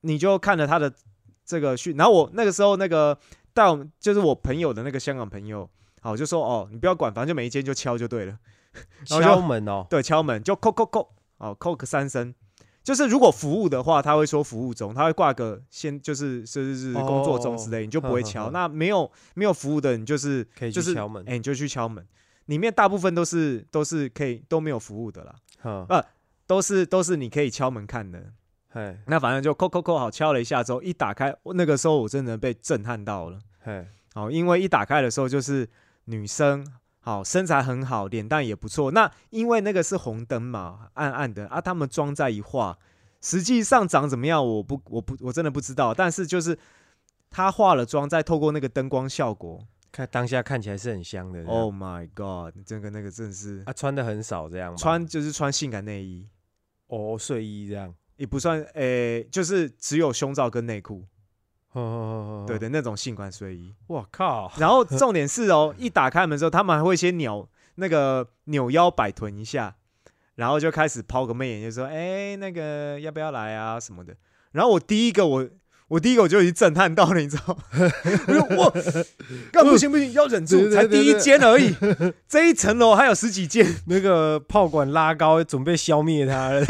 [0.00, 0.92] 你就看了他的
[1.44, 3.18] 这个讯，然后我那个时候那个
[3.54, 5.68] 带我们就是我朋友的那个香港朋友，
[6.00, 8.38] 好就说哦，你不要管，反正就每一间就敲就对了。
[9.08, 12.34] 然后就敲门哦，对，敲门就叩叩叩，哦，Coke 三声。
[12.84, 18.50] 就是如果服务的话，他会说服务中，他会挂个先就是是是工作中之类，你就不会敲。
[18.52, 21.24] 那没有没有服务的，你就是可以就是敲门。
[21.26, 22.06] 哎，你就去敲门。
[22.44, 25.34] 里面大部分都是都是可以都没有服务的啦，
[25.88, 26.04] 呃，
[26.46, 28.32] 都是都是你可以敲门看的。
[28.68, 33.38] 嘿，那反正就扣扣扣好敲了一下之后，一打开，那个时候我真的被震撼到了。
[33.60, 35.68] 嘿，好，因为一打开的时候就是
[36.04, 36.66] 女生。
[37.00, 38.90] 好，身材很好，脸蛋也不错。
[38.90, 41.60] 那因为那个是红灯嘛，暗暗的啊。
[41.60, 42.76] 他们妆在一化，
[43.22, 45.94] 实际上长怎么样，我不，我不，我真的不知道。
[45.94, 46.58] 但是就是
[47.30, 51.44] 他化了妆，再透过那个灯光效果，看当下看起来是很香的。
[51.44, 52.52] Oh my god！
[52.66, 56.26] 这个那个真是啊，穿的很少这样，穿就是穿性感内衣，
[56.88, 61.04] 哦，睡衣这样也不算，诶，就是只有胸罩跟内裤。
[62.46, 64.50] 对的，那种性感睡衣，我靠！
[64.56, 69.76] 然后 重点是哦，一打开门之后，他们还会先扭那个扭腰摆臀一下，
[70.36, 74.16] 然后就开始抛个媚眼，就说：“哎，那个要不要来啊什么的。”
[74.52, 75.48] 然后我第一个我。
[75.88, 77.56] 我第一个我就已经震撼到了，你知道？
[78.58, 78.74] 我
[79.52, 81.74] 干不行不行，要忍住，才第一间而已，
[82.28, 86.64] 这一层楼还有十几间，那个炮管拉高，准备消灭他了。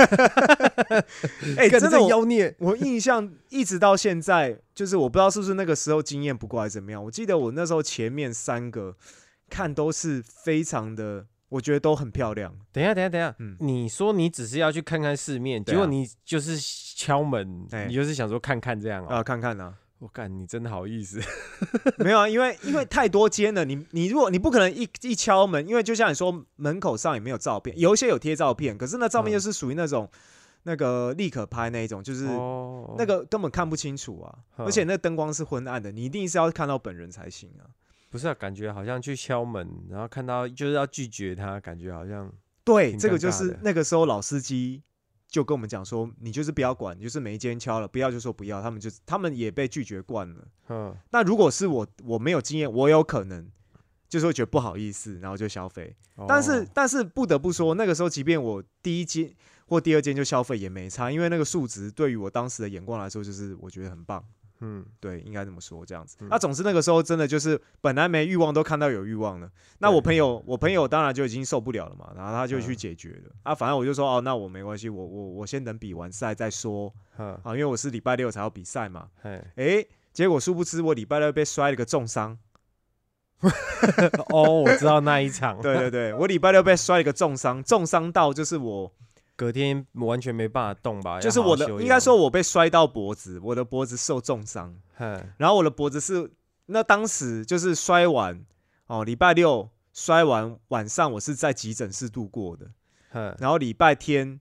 [1.57, 2.55] 哎，真的妖孽！
[2.59, 7.03] 我印象一直到现在，就是我不知道是不是那个时候经验不够还是怎么样。
[7.03, 8.97] 我记得我那时候前面三个
[9.49, 11.27] 看都是非常的。
[11.49, 12.53] 我觉得都很漂亮。
[12.73, 19.23] 等一下，等一下，等一下，嗯，你说你只是要去看看世面，结果你就是敲门，你就是想说看看这样啊？
[19.23, 19.75] 看看啊！
[19.99, 21.19] 我干，你真的好意思？
[21.97, 30.07] 没有啊，因为 因为太多间了，你你如果你不可能一一敲门，因为就像你说门口上也没有照片，有一些有贴照片，可是那照片又是属于那种
[30.65, 32.25] 那个立可拍那一种，就是
[32.99, 37.65] 那个根本看不清楚啊，而且那灯光是昏暗的，你一定是要看到本人才行啊。
[38.17, 42.33] 不是，感觉好像去敲门，然后看到就是要拒绝他，感觉好像
[42.65, 44.83] 对，这个就是那个时候老司机
[45.29, 50.49] 就跟我们讲说，你就是不要管，就是每一间敲了，不要就说不要，他们就他们也被拒绝惯了。
[50.71, 53.47] 嗯，那如果是我，我没有经验，我有可能
[54.09, 55.95] 就是会觉得不好意思，然后就消费。
[56.27, 59.31] 但是但是不得不说，那个时候即便我第一间
[59.67, 64.25] 或第二间就消费也没差，因为那个数值对于我当时的眼光来说，就是我觉得很棒。
[64.61, 66.17] 嗯，对，应该这么说，这样子。
[66.21, 69.51] 那总之那个时候真的就是本来没欲望，都看到有欲望了。
[69.79, 73.31] 那我朋友，我朋友当然就已经受不了了嘛，然后他就去解决了。
[73.43, 76.93] 啊，反正我就说哦，那我没关系，我我我先等比完赛再说。
[77.17, 79.09] 啊，因为我是礼拜六才要比赛嘛。
[79.57, 82.39] 哎，结果殊不知我礼拜六被摔了个重伤。
[84.33, 85.61] 哦，我知道那一场。
[85.63, 88.93] 对对对，我礼拜六被摔了个重伤，重伤到就是我。
[89.37, 91.21] 隔天完全没办法动吧？
[91.21, 94.75] 就是我的，应该说我被摔到脖子，我的脖子受重伤。
[95.37, 96.33] 然后我的脖子是，
[96.65, 98.43] 那当时就是摔完
[98.87, 102.71] 哦，礼拜六摔完晚上，我是在急诊室度过的。
[103.39, 104.41] 然后礼拜天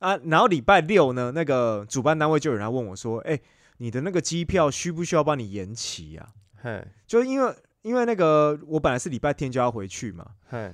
[0.00, 3.38] 啊，然后礼拜六呢，那个主办单位就有人问我说：“哎，
[3.76, 6.28] 你的那个机票需不需要帮你延期啊？”
[7.06, 10.26] 就因为因为那个我本来是礼拜天就要回去嘛。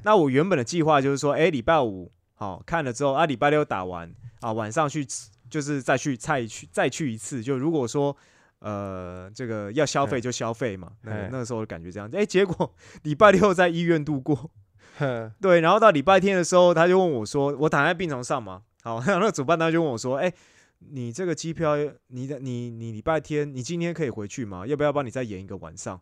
[0.02, 2.10] 那我原本的计划就是说，哎，礼拜五。
[2.44, 5.06] 好看了之后啊，礼拜六打完啊，晚上去
[5.48, 7.42] 就是再去再去再去一次。
[7.42, 8.16] 就如果说
[8.58, 12.08] 呃这个要消费就消费嘛，那那个时候感觉这样。
[12.12, 14.50] 哎，结果礼拜六在医院度过，
[15.40, 20.32] 对，然后到礼拜天的时候，他就问我说，我躺在病床上嘛，好， 那个主办单就问我说，哎，
[20.78, 21.76] 你这个机票，
[22.08, 24.66] 你的你你礼拜天你今天可以回去吗？
[24.66, 26.00] 要不要帮你再延一个晚上？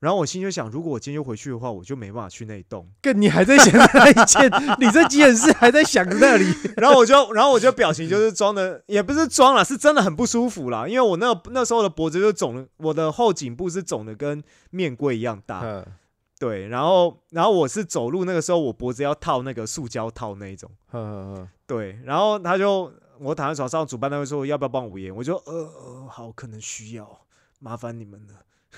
[0.00, 2.88] 然后我心就想，如果我今天又回去的话，我就没办法去那一栋。
[3.02, 6.44] 跟你还在想那一件，你这急诊室还在想那里。
[6.76, 10.86] 然后我就，然后我就表情就是装的，也不是装了，是真的很不舒服啦。
[10.86, 15.84] 因为我那那时候的脖子就肿，我的后颈部是肿的跟面龟一样大。
[16.38, 20.70] 对，然后，然后我是走路那个时候，我脖子要套那个塑胶套那一种。
[21.66, 27.22] 对，然后他就我躺在床上，主办单位说要不要帮我延，我就呃呃好，可能需要，
[27.58, 28.34] 麻烦你们了。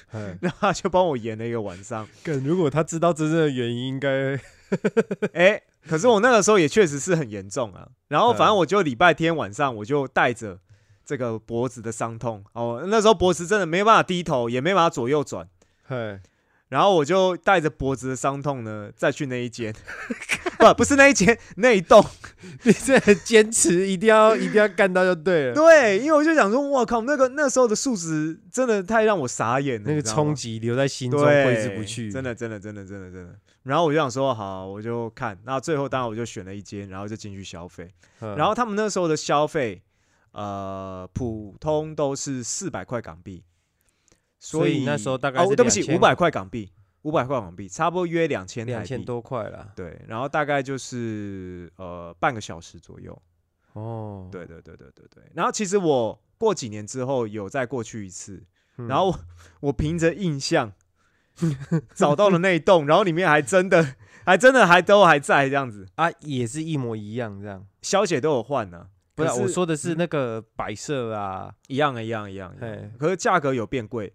[0.41, 2.07] 然后他就帮我延了一个晚上。
[2.45, 4.39] 如果他知道真正的原因，应该
[5.35, 7.89] 哎，可是我那个时候也确实是很严重啊。
[8.09, 10.59] 然后反正我就礼拜天晚上，我就带着
[11.05, 15.49] 这个脖子的伤痛哦，那时候脖子真的没办法低头，也没办法左右转。
[16.71, 19.75] 然后我就带着脖子的伤痛呢，再去那一间，
[20.59, 22.03] 不，不是那一间，那一栋。
[22.62, 25.55] 你这很坚持，一定要 一定要干到就对了。
[25.55, 32.11] 对，因为我就想说，我靠，那个那时候的数值真的太让我傻眼了，那个冲击留在心中挥之不去。
[32.11, 33.35] 真的，真的，真的，真的，真的。
[33.64, 35.39] 然后我就想说，好，我就看。
[35.45, 37.91] 那最后当然我就选了一间，然后就进去消费。
[38.21, 39.83] 然后他们那时候的消费，
[40.33, 43.43] 呃，普通都是四百块港币。
[44.41, 46.72] 所以那时候大概哦，对不起，五百块港币。
[47.03, 49.03] 五百块港币，差不多约两千两千。
[49.03, 49.72] 多块啦。
[49.74, 53.16] 对，然后大概就是呃半个小时左右。
[53.72, 55.22] 哦，对对对对对对。
[55.32, 58.43] 然后其实我过几年之后有再过去一次，
[58.76, 59.18] 嗯，然后我
[59.68, 60.72] 我凭着印象
[61.95, 63.95] 找到了那一栋， 然后里面还真的
[64.26, 67.66] 还真的还都还在这样子，啊也是一模一样这样。
[67.80, 74.12] 小姐都有换呢、不是我说的是嗯那个摆设啊，一样一样一样一样，可是价格有变贵，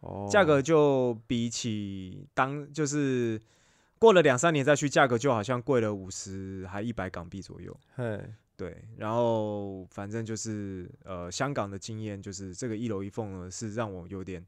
[0.00, 3.40] 哦，价格就比起当就是
[3.98, 7.76] 过了两三年再去，价格就好像贵了五十还一百港币左右。
[7.94, 8.22] 嘿，
[8.56, 14.44] 对，然后反正就是呃，香港的经验就是这个一楼一凤呢是让我有点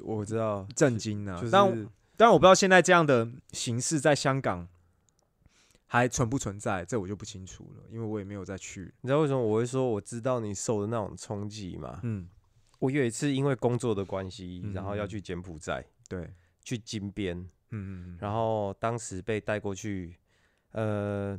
[0.00, 4.68] 我知道，震惊呢、就是但但我不知道现在这样的形式在香港
[5.86, 8.92] 还存不存在，这我就不清楚了，因为我也没有再去。
[9.00, 12.00] 你知道为什么我会说我知道你受的那种冲击吗？
[12.02, 12.28] 嗯，
[12.78, 16.30] 我有一次因为工作的关系，嗯然后要去柬埔寨，对，
[16.62, 20.16] 去金边，嗯嗯嗯，然后当时被带过去，
[20.72, 21.38] 呃，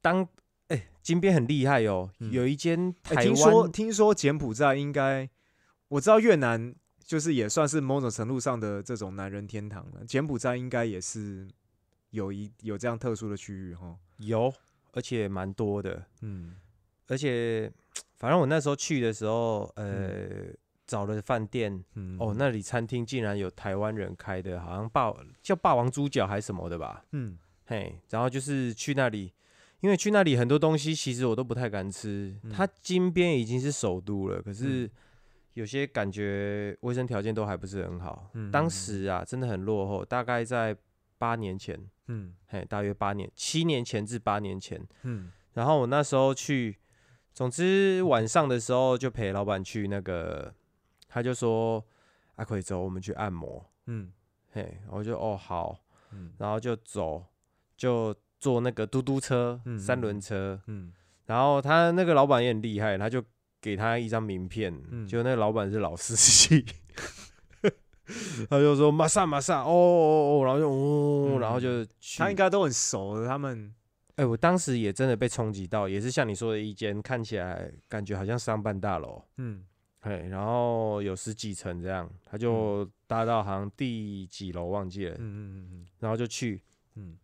[0.00, 0.26] 当
[0.68, 2.30] 哎、金边很厉害哦，嗯。
[2.32, 5.28] 有一间哎、台听说湾，听说柬埔寨应该，
[5.88, 11.48] 我知道越南就是也算是某种程度上的这种男人天堂了，柬埔寨应该也是
[12.10, 13.96] 有一有这样特殊的区域哈。
[14.18, 14.52] 有，
[14.92, 16.56] 而且蛮多的，嗯。
[17.06, 17.72] 而且
[18.18, 20.52] 反正我那时候去的时候，呃，
[20.86, 27.38] 找了饭店，嗯哦，那里餐厅竟然有台湾人开的，好像霸叫霸王猪脚还是什么的吧，嗯。
[27.66, 29.32] 嘿，然后就是去那里，
[29.80, 32.34] 因为去那里很多东西其实我都不太敢吃。
[32.42, 32.50] 嗯。
[32.50, 34.90] 它金边已经是首都了，可是嗯。
[35.54, 38.30] 有些感觉卫生条件都还不是很好。
[38.52, 40.74] 当时啊，真的很落后，大概在
[41.18, 42.32] 八年前，嗯。
[42.46, 44.80] 嘿，大约八年，七年前至八年前。
[45.02, 45.30] 嗯。
[45.54, 46.76] 然后我那时候去，
[47.38, 50.52] 总之晚上的时候就陪老板去那个，
[51.06, 51.80] 他就说
[52.34, 53.64] 阿奎走，我们去按摩。
[53.86, 54.10] 嗯
[54.52, 55.78] 嘿，我就哦好，
[56.10, 57.24] 嗯然后就走，
[57.76, 60.60] 就坐那个嘟嘟车，嗯三嗯轮车。
[60.66, 60.92] 嗯
[61.26, 63.22] 然后他那个老板也很厉害，他就
[63.60, 66.66] 给他一张名片，嗯就那个老板是老司机，
[68.50, 72.18] 他就说马上马上，哦哦哦，然后就哦，然后就去。
[72.18, 73.72] 他应该都很熟的，他们
[74.18, 79.64] 哎、我当时也真的被冲击到，也是像你说的一间看起来感觉好像商办大楼，嗯。
[80.00, 86.62] 嘿，然后有十几层这样，他就搭到好像第几楼忘记了，嗯嗯嗯然后就去。
[86.94, 87.16] 嗯。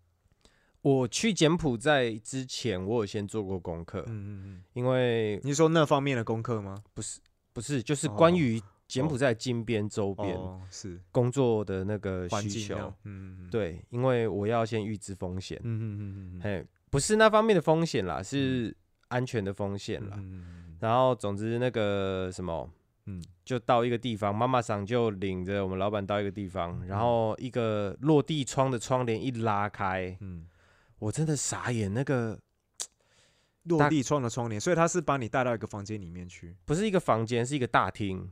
[0.83, 6.77] 我去柬埔寨之前，我有先做过功课，嗯嗯嗯，因为你说那方面的功课吗？
[6.93, 7.21] 不是
[7.53, 8.15] 不是就是哦。
[8.17, 11.01] 关于柬埔寨金边周边哦，是。
[11.11, 16.41] 工作的那个需求嗯，对，因为我要先预知风险，嗯嗯嗯嗯嗯。
[16.43, 18.73] 嘿，不是那方面的风险啦，是
[19.09, 20.17] 安全的风险啦。
[20.17, 22.71] 嗯然后总之那个什么，
[23.07, 30.47] 嗯就到一个地方，妈妈桑就领着我们老板到一个地方，然后一个落地窗的窗帘一拉开，嗯，
[31.01, 32.39] 我真的傻眼，那个
[33.65, 38.29] 落地窗的窗帘，所以他是把你带到一个房间里面去，不是一个房间，是一个大厅，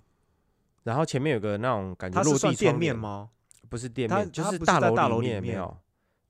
[0.84, 2.94] 然后前面有个那种感觉落地是店窗帘？
[2.94, 3.30] 面吗？
[3.68, 5.58] 不是店面，就是是大楼大楼里面？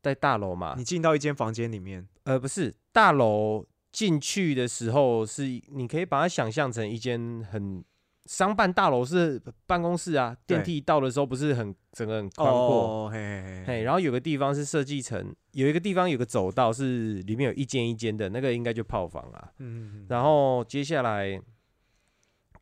[0.02, 7.82] 在大楼嘛你，进到一间房间里面，呃，不是大楼进去的时候是，你可以把它想象成一间很
[8.26, 19.52] 商办大楼是办公室啊，电梯到的时候不是很整个很宽阔，哦，嘿嘿嘿，然后有个地方是设计成有一个地方有个走道是里面有一间一间的，那个应该就炮房啊。
[19.58, 20.06] 嗯嗯。
[20.08, 21.40] 然后接下来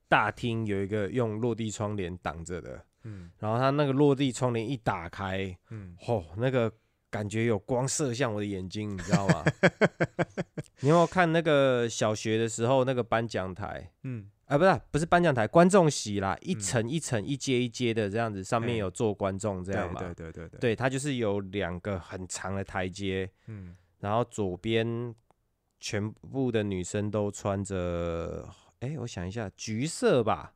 [0.08, 3.30] 大厅有一个用落地窗帘挡着的，嗯。
[3.38, 5.94] 然后它那个落地窗帘一打开，嗯。
[6.00, 6.72] 吼，那个
[7.10, 9.44] 感觉有光射向我的眼睛，你知道吗？
[10.80, 13.90] 你有没有看那个小学的时候那个颁奖台？
[14.04, 20.00] 嗯啊，不是不是颁奖台，观众席啦，一嗯层一层、一阶一阶的这样子，上面哎有坐观众这对样嘛？
[20.00, 25.14] 对对对对，对，它就是有两个很长的台阶，嗯然后左边
[25.78, 28.48] 全部的女生都穿着，
[28.80, 30.52] 哎，我想一下，橘色吧，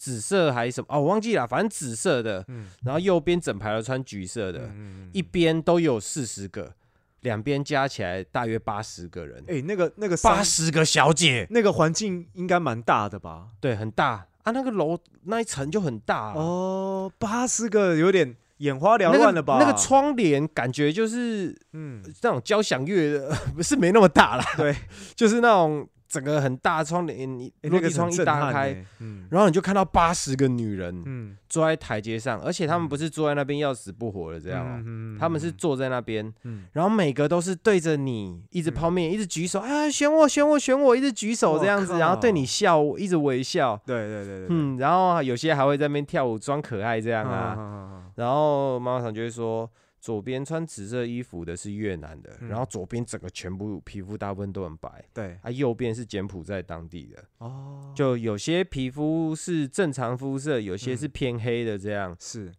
[0.00, 0.86] 紫色还是什么？
[0.88, 2.42] 哦，我忘记了，反正紫色的。
[2.48, 6.72] 嗯然后右边整排都穿橘色的，嗯一边都有四十个，
[7.20, 13.48] 两边加起来大约八十个人，哎，那个那个八十个小姐，那个环境应该蛮大的吧？
[13.60, 16.32] 对，很大啊，那个楼那一层就很大、啊。
[16.34, 19.58] 哦，八十个有点眼花缭那个乱了吧？
[19.60, 24.74] 那个窗帘感觉就是嗯，那种交响乐的， 不是没那么大啦，对，
[25.14, 29.28] 就是那种整个很大的窗帘，那个窗一打开，欸，嗯。
[29.30, 36.64] 然后你就看到八十个女人嗯，坐在台阶上，而且他们嗯不是坐在那边要死不活的这样哦、嗯他们是坐在那边，嗯。
[36.72, 49.70] 然后每个都是对着你一直嗯抛面，一直举手，啊，选我，选我，选我，一直举手这样子，然后对你笑，一直微笑，对对对对，嗯，然后有些还会在那边跳舞装可爱这样啊，啊，然后妈妈常就会说，
[50.00, 61.10] 左边穿紫色衣服的是越南的，嗯然后左边整个全部皮肤大部分都很白，对，啊，右边是柬埔寨当地的，哦，就有些皮肤是正常肤色，有些是嗯。
[61.10, 62.16] 偏黑的这样。
[62.18, 62.50] 是，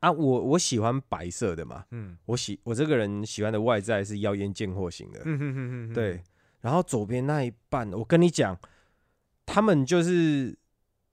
[0.00, 2.18] 啊，我我喜欢白色的嘛，嗯。
[2.26, 6.20] 我喜我这个人喜欢的外在是妖艳贱货型的，嗯哼哼哼，对。
[6.60, 8.58] 然后左边那一半，我跟你讲，
[9.46, 10.58] 他们就是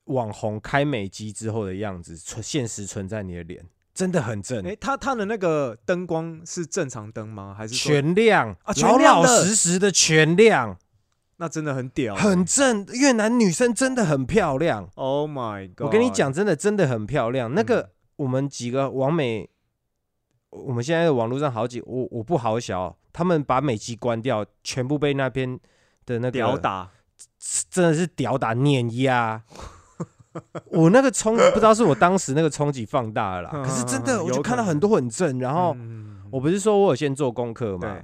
[0.06, 3.64] 网红开美肌之后的样子，存现实存在你的脸，
[3.98, 7.56] 真的很正，哎，他他的那个灯光是正常灯吗？
[7.58, 10.78] 还是全亮啊全老老实实的全亮，
[11.38, 12.86] 那真的很屌欸，很正。
[12.94, 15.88] 越南女生真的很漂亮，Oh my god！
[15.88, 17.52] 我跟你讲，真的真的很漂亮。
[17.56, 19.50] 那个嗯我们几个网美，
[20.52, 25.60] 我们现在的网络上好几，我我不好小，他们把美肌关掉，全部被那边
[26.06, 26.92] 的那个屌打，
[27.72, 29.44] 真的是屌打碾压。
[30.72, 38.04] 我那个冲不知道是我当时那个冲击放大了啦，可是真的我就看到很多很正，然后嗯我不是说我有先做功课嘛，，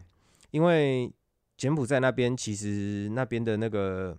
[0.51, 1.11] 因为
[1.57, 4.17] 柬埔寨那边其实那边的那个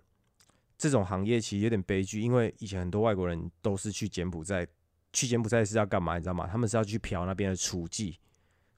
[0.77, 4.67] 这种行业其实有点悲剧，因为以前很多外国人都是去柬埔寨，
[5.13, 6.17] 去柬埔寨是要干嘛？
[6.17, 6.49] 你知道吗？
[6.51, 8.17] 他们是要去嫖那边的雏妓，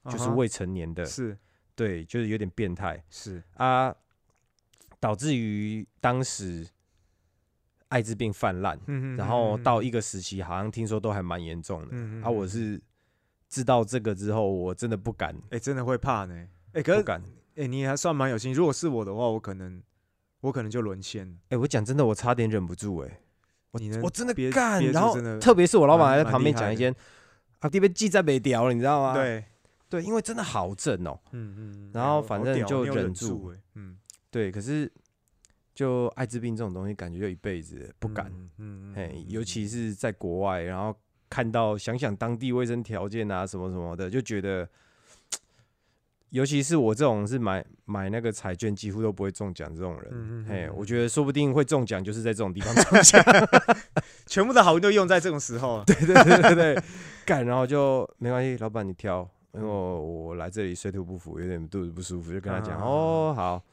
[0.09, 1.37] 就是未成年的，是。
[1.75, 3.03] 对，就是有点变态。
[3.07, 3.93] 是，啊，
[4.99, 6.67] 导致于当时
[7.89, 11.87] 艾滋病泛滥，嗯然后到一个时期，好像听说都还蛮严重的。
[11.91, 12.81] 嗯啊，我是
[13.49, 17.21] 知道这个之后，我真的不敢，哎，真的会怕呢，哎，可是不敢。
[17.55, 19.81] 哎，你还算蛮有心，如果是我的话，我可能
[20.41, 23.19] 我可能就沦陷了，哎、我讲真的，我差点忍不住、哎，
[23.71, 26.93] 我真的憋干，然后特别是我老板还在旁边讲一些，
[27.59, 29.13] 啊，这边记在北屌了，你知道吗？
[29.13, 29.43] 对，
[29.89, 33.51] 对，因为真的好正哦、嗯嗯，然后反正就忍忍住。
[33.73, 33.97] 嗯，
[34.29, 34.91] 对，可是
[35.77, 40.97] 就艾滋病这种东西，感觉就一辈子不敢，嗯嗯，哎、嗯尤其是在国外，然后
[41.29, 44.67] 看到想想当地卫生条件啊什么什么的，就觉得。
[46.31, 53.23] 尤其是我这种是买买那个彩券几乎都不会中奖这种人，嗯嗯嘿，嗯我觉得说不定会中奖，就是在这种地方中 奖。
[54.27, 56.83] 全部的好运都用在这种时候了， 对对对对对，
[57.25, 62.83] 干，然后就没关系，老板你挑，因为我我来这里水土不服，有点肚子不舒服，就跟他讲，啊。
[62.83, 63.63] 哦好，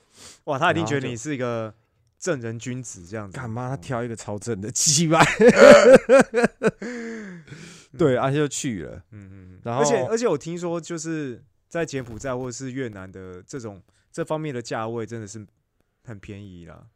[0.44, 1.74] 哇，他一定觉得你是一个
[2.24, 3.68] 正人君子这样子，干嘛？
[3.68, 5.22] 他哦挑一个超正的鸡巴，
[7.98, 15.46] 对，啊就去了，嗯嗯，然后而且而且我听说就是在柬埔寨或者是越南的这种这方面的价位真的是
[16.04, 16.86] 很便宜啦。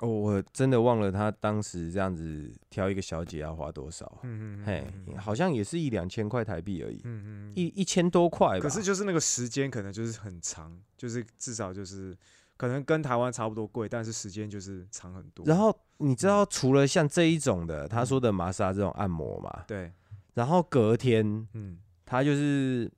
[0.00, 4.84] 哦我真的忘了他当时这样子挑一个小姐要花多少，嗯嗯，嘿
[5.16, 12.16] 好像也是一两千块台币而已，嗯嗯，一一千多块吧，可是就是那个时间可能就是很长，就是至少就是
[12.58, 15.46] 可能跟台湾差不多贵，但是时间就是长很多。
[15.46, 19.90] 然后你知道，除了像这一种的，他说的玛莎这种按摩嘛，对，
[20.34, 21.78] 然后隔天嗯。
[22.04, 22.90] 他就是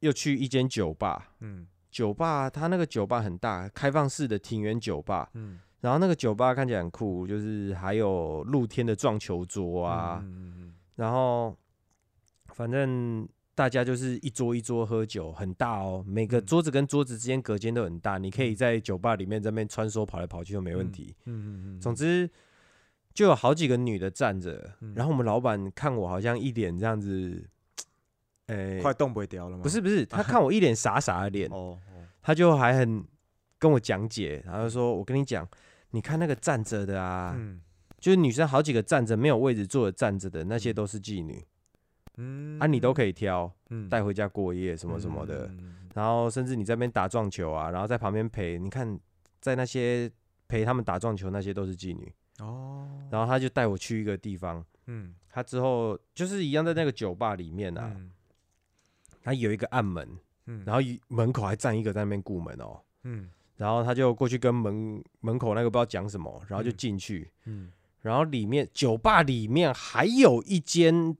[0.00, 1.66] 又去一间酒吧，嗯。
[1.90, 5.58] 酒吧他那个酒吧很大，开放式的庭园酒吧，嗯。
[5.80, 10.74] 然后那个酒吧看起来很酷，就是还有露天的撞球桌啊，嗯嗯。
[10.96, 11.56] 然后
[12.48, 16.46] 反正大家就是一桌一桌喝酒，很大哦，每个嗯。
[16.46, 21.14] 桌子跟桌子之间隔间都很大，你可以在酒吧里面在那边穿梭跑来跑去都没没问题。
[21.26, 22.30] 嗯嗯嗯，总之
[23.12, 24.94] 就有好几个女的站着，嗯。
[24.94, 27.44] 然后我们老板看我好像一脸这样子，
[28.46, 29.62] 诶、快动不掉了吗？
[29.62, 33.04] 不是不是，他看我一脸傻傻的脸，哦哦，他就还很
[33.58, 35.46] 跟我讲解，然后说：“我跟你讲，
[35.90, 37.60] 你看那个站着的啊，嗯。
[37.98, 41.44] 就是女生好几个站着没有位置坐的站着的，那些都是妓女、
[42.20, 42.58] 嗯。
[42.60, 45.76] 啊，你都可以挑以带回家过夜什么什么的，嗯。
[45.94, 48.98] 然后甚至你在那边打撞球啊，然后在旁边陪，你看
[49.40, 50.10] 在那些
[50.46, 55.14] 陪他们打撞球那些都是妓女，哦，然后他就带我去一个地方，嗯。
[55.28, 58.10] 他之后就是一样在那个酒吧里面啊，嗯。
[59.22, 60.08] 他有一个暗门，
[60.46, 63.30] 嗯，然后门口还站一个在那边顾门哦。”嗯。
[63.56, 66.76] 然后他就过去跟门门口那个不知道讲什么，然后就嗯。
[66.76, 67.70] 进去，嗯。
[68.00, 71.14] 然后里面酒吧里面还有一间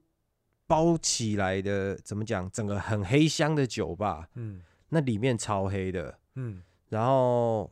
[0.71, 4.61] 包起来的，怎么讲，整个很黑箱的酒吧，嗯。
[4.87, 6.61] 那里面超黑的，嗯。
[6.87, 7.69] 然后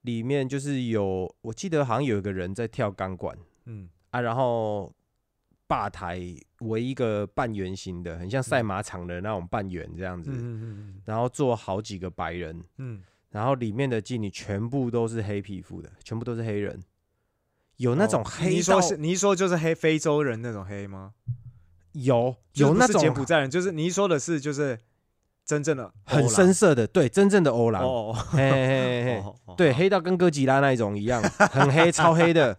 [0.00, 3.36] 里面就是有，我记得好像有一个人在跳钢管。
[3.66, 3.86] 嗯。
[4.12, 4.90] 啊，然后
[5.66, 6.20] 吧台
[6.60, 16.82] 围一个半圆形的，很像赛马场的那种半圆这样子，嗯嗯然后坐好几个白人，嗯，然后里面的妓女全部都是黑皮肤的，全部都是黑人，
[17.76, 21.12] 有那种哦黑到、你说是你一说就是黑非洲人那种黑吗？
[21.92, 24.78] 有有那种柬埔寨人，就是你一说的是就是
[25.44, 32.56] 真正的很深色的，对，真正的欧郎，哦嘿嘿嘿嘿，哦哦，对，黑到跟哥吉拉那一种一样， 很黑，超黑的。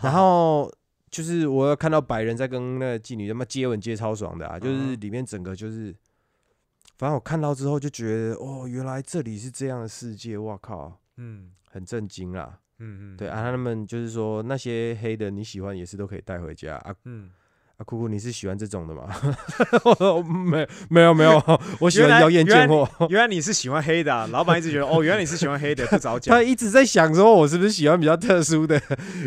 [0.00, 0.70] 然后
[1.10, 5.94] 就是我有看到白人在跟那个妓女他妈接吻接超爽的啊，就是嗯里面整个就是，
[6.98, 11.50] 反正我看到之后就觉得哦，原来这里是这样的世界，哇靠，嗯。
[11.74, 12.56] 很震惊啦。
[12.78, 17.28] 嗯嗯，对啊，他们就是说那些黑的你喜欢也是都可以带回家啊嗯，
[17.76, 19.08] 啊，酷酷你是喜欢这种的吗？
[20.46, 21.42] 没没有没有，
[21.80, 22.88] 我喜欢妖艳贱货。
[23.08, 26.42] 原来你是喜欢黑的、啊，老板一直觉得哦，原来你是喜欢黑的，不早讲他。
[26.42, 28.80] 一直在想说，我是不是喜欢比较特殊的，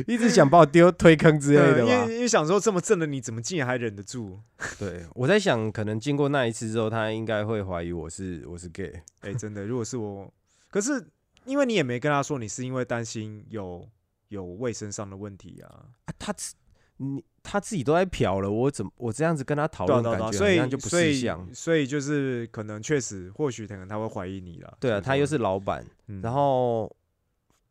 [0.07, 2.15] 一直想把我丢推坑之类的吧因为？
[2.15, 4.39] 因为想说这么正的你怎么竟然还忍得住？
[4.79, 8.93] 对，我在想，可能经过那一次之后，他应该会怀疑我是我是 gay。
[9.21, 10.31] 哎、真的，如果是我，
[10.69, 11.05] 可是
[11.43, 13.85] 因为你也没跟他说，你是因为担心有
[14.29, 15.67] 有卫生上的问题啊，
[16.05, 16.53] 啊，他自
[16.97, 21.53] 你他自己都在嫖了，我怎么我这样子跟他讨论，感觉所以好像就不所以识相。
[21.53, 24.77] 所以就是可能确实，或许可能他会怀疑你了。
[24.79, 26.93] 对啊，他又是老板，嗯然后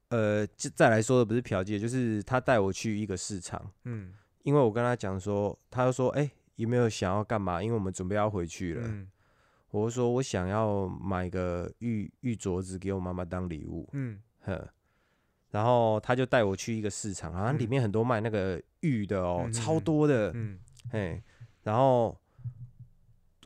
[0.08, 4.12] 呃，就再来说的不是嫖妓，就是他带我去一个市场，嗯
[4.44, 7.62] 因为我跟他讲说，他就说，哎、有没有想要干嘛？
[7.62, 8.86] 因为我们准备要回去了。
[8.86, 9.08] 嗯
[9.72, 14.66] 我就说我想要买个玉玉镯子给我妈妈当礼物，嗯呵。
[15.56, 20.58] 然后他就带我去一个市场，好像里嗯面很多卖那个玉的哦，嗯嗯超嗯多的，嗯
[20.90, 21.22] 嘿。
[21.62, 22.14] 然后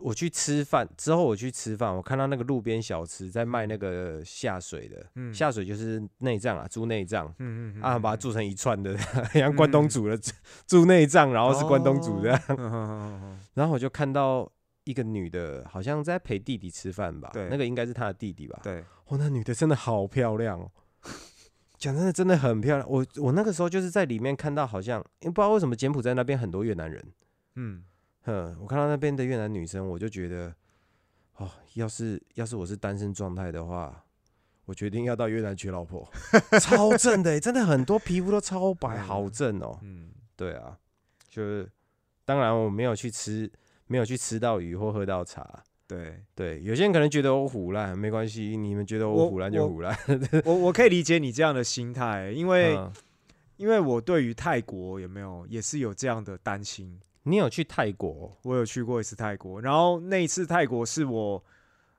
[0.00, 7.32] 我去吃饭之后，我去吃饭，我看到那个路边小吃在卖那个下水的，嗯下水就是内脏啊，猪内脏。
[7.38, 8.98] 嗯嗯啊，把它做成一串的，
[9.32, 10.18] 像关东煮的
[10.66, 12.34] 猪内脏，然后是关东煮的。
[12.34, 14.50] 哦嗯嗯嗯嗯然后我就看到
[14.82, 17.30] 一个女的，好像在陪弟弟吃饭吧？
[17.32, 18.58] 对那个应该是她的弟弟吧？
[18.64, 20.68] 对，哦，那女的真的好漂亮哦，
[21.80, 22.88] 讲真的，真的很漂亮。
[22.88, 27.02] 我我那个时候就是在里面看到，好像因为不知道为什么柬埔寨那边很多越南人，
[27.54, 27.82] 嗯
[28.22, 30.54] 哼，我看到那边的越南女生，我就觉得，
[31.36, 34.04] 哦，要是要是我是单身状态的话，
[34.66, 36.06] 我决定要到越南娶老婆，
[36.60, 39.78] 超正的欸，真的很多皮肤都超白，嗯好正哦。
[39.82, 40.78] 嗯对啊，
[41.28, 41.66] 就是
[42.26, 43.50] 当然我没有去吃，
[43.86, 45.64] 没有去吃到鱼或喝到茶。
[45.90, 49.98] 对对，有些人可能觉得我虎烂，没关系，你们觉得我我虎烂就我虎烂。
[50.46, 52.92] 我我可以理解你这样的心态，因为、嗯
[53.56, 56.98] 因为我对于泰国有没有也是有这样的担心。
[57.24, 58.34] 你有去泰国？
[58.44, 61.44] 我有去过一次泰国，然后那一次泰国是我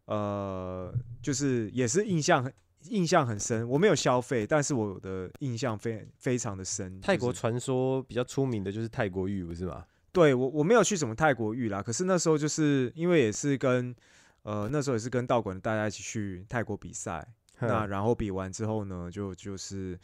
[0.06, 2.52] 呃，就是也是印象很
[2.90, 3.70] 印象很深。
[3.70, 7.00] 我没有消费，但是我的印象非非常的深。
[7.00, 9.86] 泰国传说比较出名的就是泰国玉，不是吗？
[10.12, 13.96] 对我我没有去什么泰国浴啦，可是那时候就是因为也是跟
[14.44, 17.26] 呃那时候也是跟道馆的大家一起去泰国比赛，
[17.60, 19.98] 那然后比完之后呢，就就是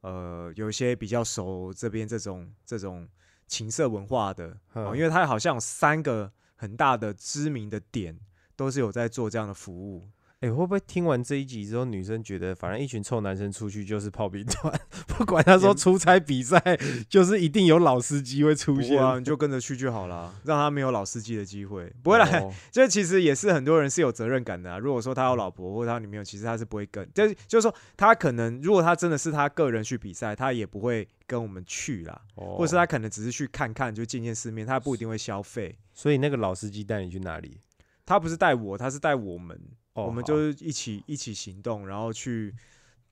[0.00, 3.08] 呃有一些比较熟这边这种这种
[3.46, 8.18] 情色文化的，因为它好像有三个很大的知名的点
[8.56, 10.08] 都是有在做这样的服务。
[10.42, 14.72] 哎、会不会听完这一集之后，女生觉得反正一群臭男生出去就是炮兵团，
[15.06, 16.60] 不管他说出差比赛，
[17.08, 19.00] 就是一定有老司机会出现。
[19.00, 21.92] 啊， 你就跟着去就好了，让他没有老司机的机会。
[22.02, 24.78] 不会啦，哦这其实也是很多人是有责任感的、啊。
[24.78, 35.78] 如果说他有老婆或者他女朋友，其实他是不会跟，就是就是说他可能如果他真的是他个人去比赛，他也不会跟我们去啦，哦或者是他可能只是去看看，就见见世面，他不一定会消费。
[35.94, 37.60] 所以那个老司机带你去哪里？
[38.04, 39.56] 他不是带我，他是带我们，
[39.94, 42.54] 哦，我们就是一起一起行动，然后去，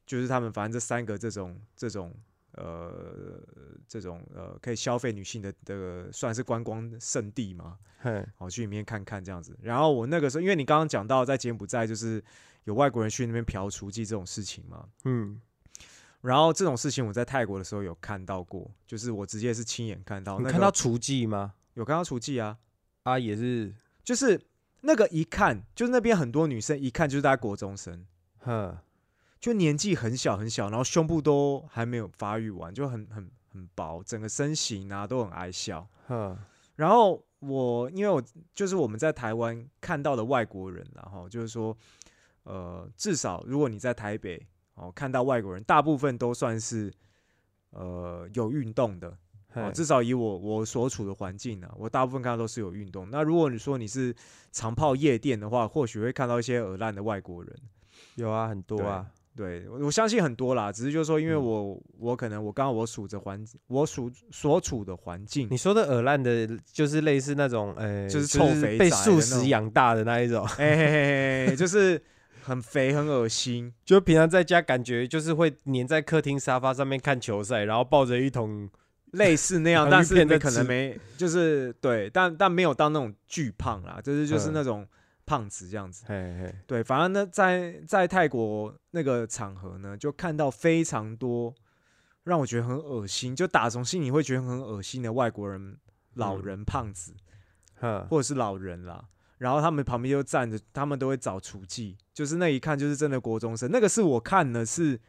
[0.06, 2.14] 就是他们反正这三个这种这种
[2.52, 3.40] 呃
[3.86, 9.56] 这种呃可以消费女性的这个算是观光圣地嘛，嘿好去里面看看这样子。
[9.62, 12.22] 然后我那个时候，因为你刚刚讲到在柬埔寨就是
[12.64, 15.40] 有外国人去那边嫖雏妓这种事情嘛，嗯，
[16.22, 21.54] 然后这种事情我在泰国的时候有看到过，就是我直接是亲眼看到，你那个看到雏妓吗？
[21.74, 22.58] 有看到雏妓啊，
[23.04, 23.72] 啊，也是，
[24.02, 24.40] 就是
[24.82, 28.06] 那个一看就是那边很多女生一看就是大家国中生。
[28.38, 28.76] 哼，
[29.38, 35.86] 就年纪很小很小，然后胸部都还没有发育完，就很很很薄，整个身形啊都很矮小。
[36.06, 36.38] 哼，
[36.76, 38.22] 然后我因为我
[38.54, 41.76] 就是我们在台湾看到的外国人，然后就是说，
[42.44, 46.92] 呃，至少如果你在台北哦看到外国人，大部分都算是
[47.70, 49.16] 呃有运动的
[49.54, 53.08] 哦，至少以我我所处的环境啊，我大部分看到都是有运动。
[53.10, 54.14] 那如果你说你是
[54.52, 57.54] 常泡夜店的话，或许会看到一些耳烂的外国人。
[58.16, 72.02] 有啊，很多啊，对，我我相信很多啦，只是就是说，因为嗯我、我可能我刚刚我处着环我属所处的环境你，说的耳烂的，就是类似那种，呃，就是臭肥被素食养大的那一种，哎、就是
[72.42, 78.68] 很肥很恶心，就平常在家感觉就是会黏在客厅沙发上面看球赛，然后抱着一桶，
[79.12, 84.86] 类似那样，但是没芋片在吃可能没，就是对，但但没有到那种巨胖啦，就是就是嗯那种
[85.26, 86.04] 胖子这样子。
[86.66, 91.54] 对，反正呢，在在泰国那个场合呢，就看到非常多
[92.24, 95.76] 让我觉得很恶心，就打从心里会觉得很恶心的外国人、
[96.14, 97.14] 老嗯人、胖子，
[97.80, 99.04] 嗯，或者是老人啦。
[99.38, 103.70] 然后他们旁边又站着，他们都会找厨技，就是那一看就是真的国中生。
[103.72, 105.00] 那个是我看的是，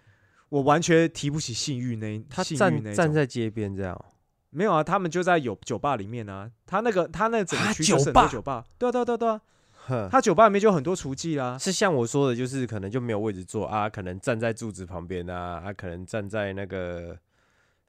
[0.52, 4.06] 我完全提不起性欲那一他性欲那站站在街边这样哦，
[4.50, 6.52] 没有啊，他们就在有酒吧里面啊。
[6.66, 9.42] 他那个他那整个啊区就是酒吧很多酒吧，对啊对啊对啊对啊。
[9.88, 11.58] 哼，他酒吧里面就有很多厨技啦。
[11.58, 17.18] 是像我说的，就是可能就没有位置坐啊，可能站在柱子旁边啊，啊，可能站在那个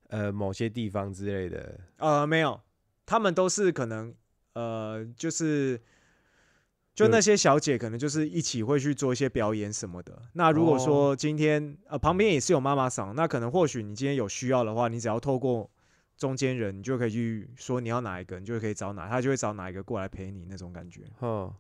[0.08, 1.80] 呃某些地方之类的。
[1.96, 2.60] 呃，没有，
[3.04, 4.14] 他们都是可能
[4.54, 5.80] 呃，就是
[6.94, 10.20] 就那些小姐可能就是一起会去做一些表演什么的。
[10.34, 15.70] 那如果哦说今天呃旁边也是有妈妈桑，那可能或许你今天有需要的话，你只要透过
[16.16, 21.02] 中间人，你就可以去说你要哪一个，你就可以找哪，他就会找哪一个过来陪你那种感觉。
[21.18, 21.52] 哼，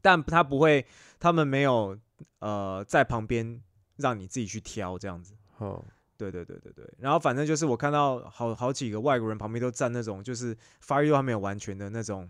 [0.00, 0.84] 但他不会，
[1.20, 1.96] 他们没有
[2.38, 3.60] 呃在旁边
[3.96, 5.34] 让你自己去挑这样子。
[5.58, 5.80] 哼，
[6.16, 12.28] 对对对对对，然后反正就是我看到好好几个外国人旁边都站那种就是发育都还没有完全的那种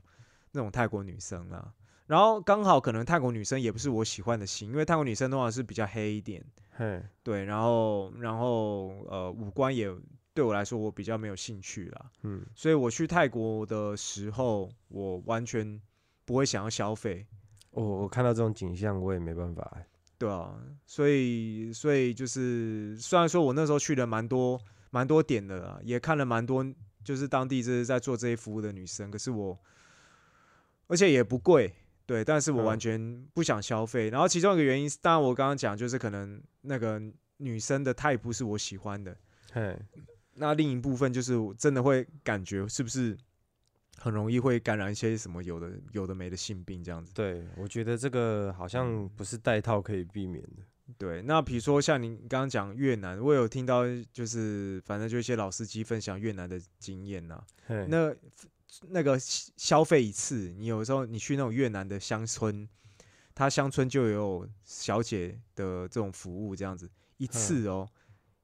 [0.52, 1.72] 那种泰国女生啦，
[2.08, 9.88] 然后刚好可能泰国女生也不是我喜欢的型，因为泰国女生通常是比较黑一点，嘿，对，然后然后呃五官也
[10.34, 15.80] 对我来说我比较没有兴趣啦，嗯，所以我去泰国的时候我完全
[16.24, 17.26] 不会想要消费，
[17.70, 19.62] 我我看到这种景象，我也没办法。
[19.76, 19.86] 欸。
[20.16, 26.66] 对啊，所以所以就是，虽然说我那时候去了蛮多蛮多点的啦，也看了蛮多，
[27.04, 29.56] 就是当地就是在做这些服务的女生，可是我，
[30.88, 31.72] 而且也不贵，
[32.08, 34.08] 对，但是我完嗯全不想消费。
[34.08, 36.98] 然后其中一个原因是，当然我刚刚讲就是可能那个
[37.36, 39.14] 女生的态不是我喜欢的，
[39.52, 39.78] 嘿，
[40.32, 43.14] 那另一部分就是我真的会感觉是不是
[43.98, 47.12] 很容易会感染一些什么有的有的没的性病这样子。
[47.12, 50.62] 对，我觉得这个好像不是带套可以避免的。
[50.96, 58.10] 对，那比如说像您刚刚讲越南，我有听到就是反正就一些老司机分享越南的经验呐、嘿，那
[58.88, 62.68] 那个消消费一次，你有时候你去那种越南的乡村，
[63.34, 67.88] 他乡村就有小姐的这种服务，这样子一次哦，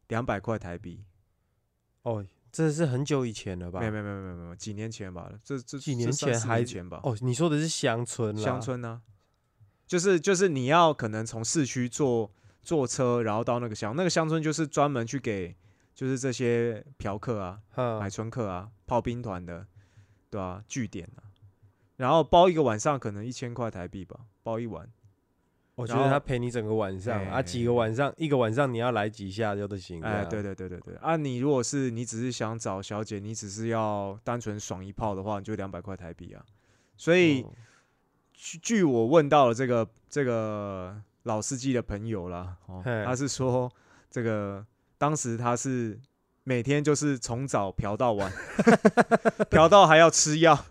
[0.09, 1.05] 两百块台币。
[2.03, 3.81] 哦，这是很久以前了吧？
[3.81, 7.01] 没有没有没有没有没有，几年前吧，这这几年前还前吧。
[7.03, 9.03] 哦，你说的是乡村啦，乡村呢、
[9.87, 12.31] 就是就是你要可能从市区坐
[12.63, 15.57] 坐车，然后到那个乡，那个乡村就是专门去给
[15.95, 19.67] 就是这些嫖客啊、哼，买春客啊、炮兵团的，
[20.35, 21.23] 对啊，据点啊，
[21.97, 24.89] 然后包一个晚上可能一千块台币吧，包一晚。
[25.77, 30.01] 我觉得他陪你整个晚上啊，几个哎晚上，一个晚上你要来几下就都行。
[30.03, 36.45] 哎，对，对对对对，啊，你如果是你只是想找小姐，你只是要单纯爽一炮的话，你就两百块台币啊。
[36.97, 37.53] 所以、哦
[38.37, 43.71] 据据我问到了这个这个老司机的朋友啦，哦，他是说
[44.11, 44.65] 这个
[44.99, 45.99] 当时他是
[46.45, 48.33] 每天就是从早嫖到晚，
[49.51, 50.67] 嫖到还要吃药，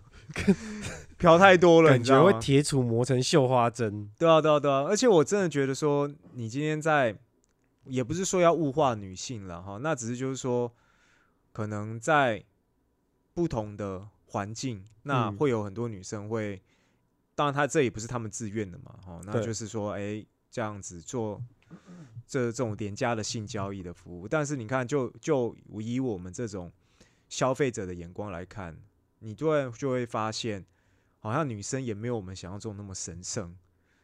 [1.18, 2.32] 嫖太多了，感觉会？
[2.40, 4.10] 铁杵磨成绣花针。
[4.16, 7.16] 对啊，对啊，对啊，而且我真的觉得说，你今天在，
[7.86, 10.72] 也不是说要物化女性了哈，那只是就是说，
[11.52, 12.44] 可能在
[13.32, 16.62] 不同的环境，那嗯会有很多女生会，
[17.34, 21.42] 当然她这也不是他们自愿的嘛，哈，那就是说，哎、这样子做
[22.26, 26.72] 这这种廉价的性交易的服务，但是你看，就就以我们这种
[27.28, 28.76] 消费者的眼光来看，
[29.18, 30.64] 你就会就会发现，
[31.18, 33.54] 好像女生也没有我们想象中那么神圣。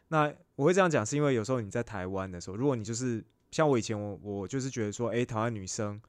[0.09, 6.01] 那我会这样讲，是因为有时候你在台湾的时候，如果你就是像我以前我我就是觉得说，诶，台湾女生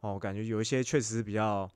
[0.00, 1.70] 哦，感觉有一些确实是比较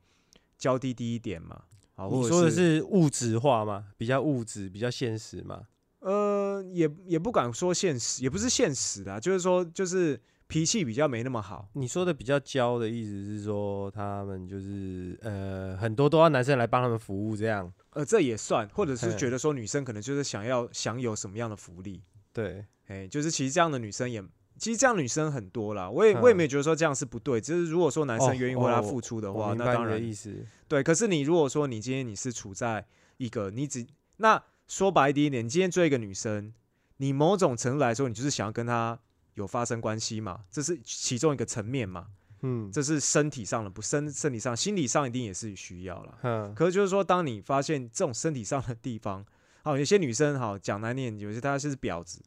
[0.58, 1.64] 娇滴滴一点嘛，
[2.10, 3.88] 你说的是物质化吗？
[3.96, 5.68] 比较物质，比较现实吗？
[6.00, 11.68] 呃，也也不敢说现实，也不是现实的啊、就是说就是脾气比较没那么好。
[11.74, 17.72] 你说的比较娇的意思是说，他们就是呃，很多都要男生来帮他们服务这样。
[17.90, 24.22] 呃，这也算，或者是觉得说女生可能就是想要享有什么样的福利，对，哎，就是其实这样的女生也，
[24.58, 25.90] 其实这样女生很多啦。
[25.90, 30.46] 我也我也嗯没有觉得说这样是不对，只是如果说男哦生愿意为她哦付出的话，那当然意思。
[30.66, 30.82] 对。
[30.82, 32.86] 可是你如果说你今天你是处在
[33.18, 33.86] 一个你只
[34.16, 36.54] 那说白一点，你今天追一个女生，
[36.98, 38.96] 你某种程度来说，你就是想要跟她
[39.34, 42.06] 有发生关系嘛，这是其中一个层面嘛，
[42.42, 46.18] 嗯，这是身体上的，不身身体上，心理上一定也是需要了。
[46.22, 49.26] 嗯，可是就是说，当你发现这种身体上的地方，
[49.64, 52.22] 好，有些女生好讲难念，有些她是婊子，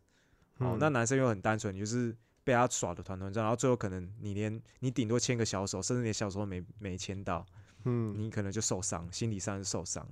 [0.58, 2.14] 哦，嗯那男生又很单纯，你就是
[2.44, 7.46] 被他耍的团团转，然后最后可能你连你顶多牵个小手，甚至连小手都没没牵到，
[7.86, 10.06] 嗯，你可能就受伤，心理上是受伤。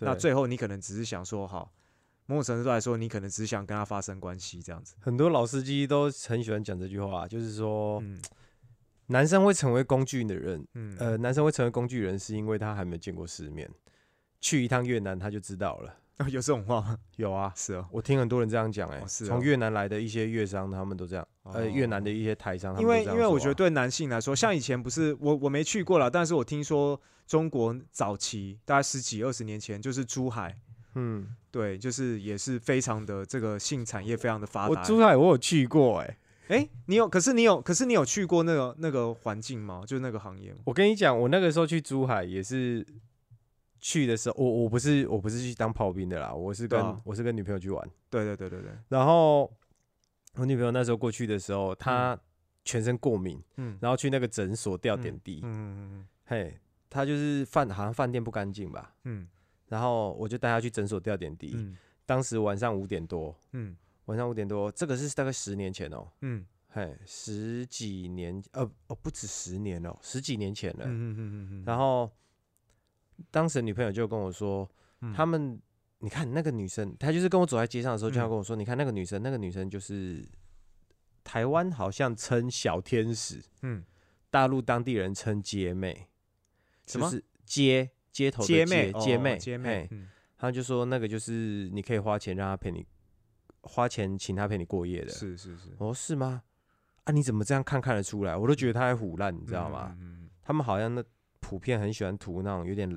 [0.00, 1.72] 那最后你可能只是想说，好，
[2.26, 4.94] 某种程度来说，你可能只是想跟他发生关系这样子。
[5.00, 8.20] 很多老司机都很喜欢讲这句话，就是说，嗯，
[9.06, 13.70] 男生会成为工具的人，嗯呃，男生会成为工具人，是因为他还没有见过世面，
[14.40, 15.94] 去一趟越南他就知道了。
[16.26, 16.98] 有这种话吗？
[17.16, 30.56] 有啊，是哦，我听很多人这样讲，哎哦，是哦从越南来的一些越商，他们都这样，呃，越南的哦一些台商，他因为因为我觉得对男性来说，像以前不是我我没去过了，但是我听说中国早期大概十几二十年前，就是珠海，
[30.94, 34.82] 嗯，对，就是也是非常的这个性产业非常的发我达。
[34.82, 36.16] 珠海我有去过，哎，
[36.48, 37.08] 哎、你有？
[37.08, 37.60] 可是你有？
[37.60, 39.82] 可是你有去过那个那个环境吗？
[39.86, 40.58] 就是那个行业吗？
[40.64, 42.84] 我跟你讲，我那个时候去珠海也是
[43.80, 47.00] 去的时候，我我不是我不是去当炮兵的啦，我是跟、啊。
[47.04, 49.50] 我是跟女朋友去玩，对对对对对，然后
[50.34, 52.18] 我女朋友那时候过去的时候，她
[52.64, 56.58] 全身过敏，嗯，然后去那个诊所吊点滴，嗯嗯嗯嘿，
[56.90, 59.26] 她就是饭好像饭店不干净吧，嗯。
[59.68, 61.76] 然后我就带她去诊所吊点滴，嗯。
[62.06, 63.76] 当时晚上五点多，嗯。
[64.06, 66.44] 晚上五点多，这个是大概十年前哦、嗯。
[66.70, 70.84] 嘿，十几年，呃，哦，不止十年哦、十几年前了。
[70.84, 72.10] 嗯嗯嗯嗯，然后
[73.30, 74.68] 当时女朋友就跟我说，
[75.00, 75.60] 嗯他们，
[75.98, 80.24] 你看那个女生，她就是跟我走在街上的时候，就要嗯跟我说，你看那个女生，那个女生就是
[81.24, 83.84] 台湾好像称小天使，嗯
[84.30, 86.08] 大陆当地人称姐妹，
[86.86, 92.86] 什么就是街街头的姐妹姐妹哦姐妹嘿，嗯他就说那个就是你可以花钱让她陪你，
[93.62, 95.08] 花钱请她陪你过夜的。
[95.08, 96.42] 是是是，哦，是吗？
[97.04, 98.36] 啊，你怎么这样看看得出来？
[98.36, 99.96] 我都觉得她还胡乱，你知道吗？
[100.00, 101.02] 嗯他们好像那
[101.40, 102.88] 普遍很喜欢涂那种有点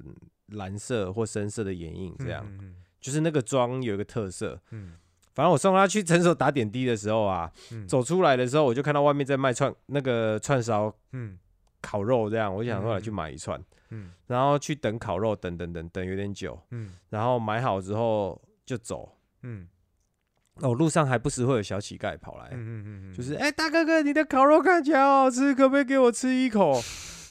[0.48, 4.62] 蓝色或深色的眼影，这样、嗯就是那个妆有一个特色。
[4.72, 4.94] 嗯。
[5.34, 7.88] 反正我送他去诊所打点滴的时候啊，嗯。
[7.88, 11.38] 走出来的时候我就看到外面在卖串那个串烧嗯。
[11.82, 14.12] 烤肉，这样我就想说来去嗯买一串，嗯。
[14.28, 16.94] 然后去等烤肉，等等等等有点久，嗯。
[17.10, 19.18] 然后买好之后就走。
[19.42, 19.68] 嗯。
[20.56, 26.80] 哦，路上还不时会有小乞丐跑来，嗯嗯，就是哎、大哥哥，你的烤肉看起来好好吃，可不可以给我吃一口？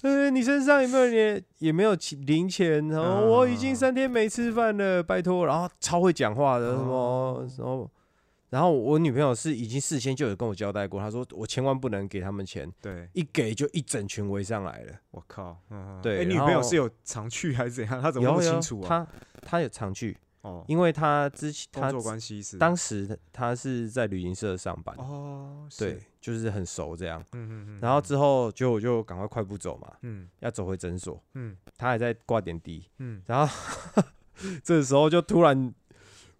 [0.03, 2.88] 呃，你身上有没有也也没有钱零钱？
[2.88, 5.46] 然后我已经啊三天没吃饭了，拜托。
[5.46, 7.90] 然后超会讲话的，什么哦什么。
[8.48, 14.92] 然后我女朋友是已经事先就有跟我交代过，她说我千万不能给他们钱，对，一给就一整群围上来了。
[15.12, 18.03] 我靠，嗯，对哎，女朋友是有常去还是怎样？
[18.03, 18.88] 她怎么那么有有清楚啊？
[18.88, 19.07] 她
[19.42, 22.57] 她有常去，哦，因为他之前他工作关系是。
[22.57, 27.22] 当时他是在旅行社上班，哦，对，，就是很熟这样。
[27.32, 30.28] 嗯嗯嗯，然后之后就我就赶快快步走嘛，嗯。
[30.41, 31.22] 要走回诊所。
[31.34, 31.57] 嗯。
[31.76, 33.22] 他还在挂点滴，嗯。
[33.26, 34.05] 然后
[34.64, 35.74] 这时候就突然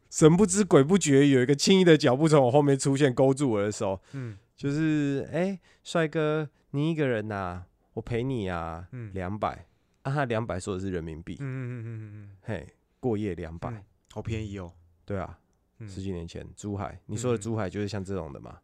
[0.09, 4.39] 神不知鬼不觉，有一个轻易的脚步从我后面出现，勾住我的手，嗯。
[4.57, 9.13] 就是哎，帅、哥，你一个人呐、我陪你啊，嗯。
[9.13, 9.67] 两百、
[10.03, 12.67] 啊，他两百说的是人民币，嗯嗯嗯嗯嗯，嘿，
[12.99, 14.73] 过夜两百、嗯好便宜哦。
[15.05, 15.39] 对啊，
[15.79, 18.59] 嗯十几年前珠海，你说的嗯珠海就是像这种的嘛，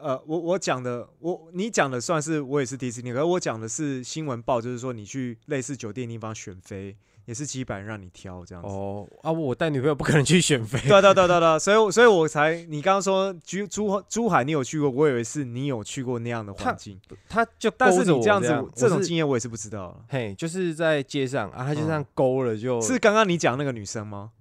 [0.00, 8.68] 呃，我我讲的，我你讲的算是我也是第一次听，可是我讲的是新闻报，就是说你去类似酒店地方选妃，也是几百人让你挑这样子。
[8.68, 20.04] 哦啊，我带女朋友不可能去选妃，对啊对啊对啊对啊对啊，所以我所以我才你刚刚说珠珠珠海你有去过，我以为是你有去过那样的他环境，他就但是你这样子样这种经验我也是不知道了。
[20.08, 24.32] 嘿，就是在街上啊，他就这样嗯勾了就，是刚刚你讲那个女生吗？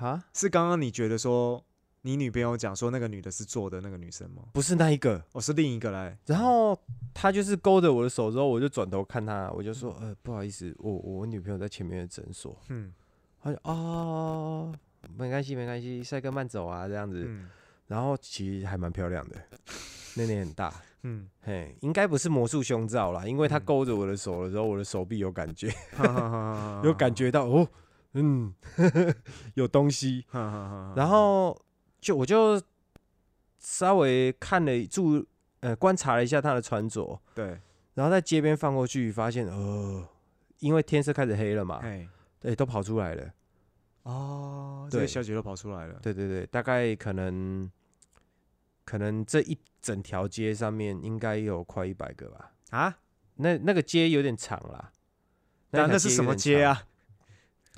[0.00, 1.62] 啊，是刚刚你觉得说
[2.02, 4.44] 你女朋友讲说那个女的是做的那个女生吗？
[4.52, 6.16] 不是那一个，哦，是另一个来。
[6.26, 6.78] 然后
[7.12, 12.56] 他就是勾着我的手之后，我就转头看他，我就说，呃，不好意思，我我女朋友在前面的诊所。
[12.68, 12.92] 嗯。
[13.40, 14.74] 他就哦，
[15.16, 17.24] 没关系没关系，帅哥慢走啊这样子。
[17.26, 17.48] 嗯。
[17.86, 19.36] 然后其实还蛮漂亮的，
[20.16, 23.64] 内内很大，嗯，嘿，应该不是魔术胸罩啦，因为他嗯。
[23.64, 26.82] 勾着我的手的时候，我的手臂有感觉，哈哈哈。
[26.84, 27.66] 有感，觉到哦，
[28.14, 28.54] 嗯，
[29.54, 30.24] 有东西。
[30.32, 31.60] 然后
[32.00, 32.60] 就我就
[33.58, 35.26] 稍微看了注
[35.60, 37.58] 呃观察了一下他的穿着，对，
[37.94, 40.08] 然后在街边放过去，发现呃，
[40.60, 42.08] 因为天色开始黑了嘛，哎
[42.40, 43.30] 对，都跑出来了。
[44.04, 45.98] 哦，这对些小姐都跑出来了。
[46.02, 47.70] 对对对，大概可能
[48.84, 52.52] 可能这一整条街上面应该有快一百个吧。
[52.70, 52.98] 啊，
[53.34, 54.92] 那那个街有点长啦，
[55.70, 56.34] 那那是什么？
[56.34, 56.86] 街啊？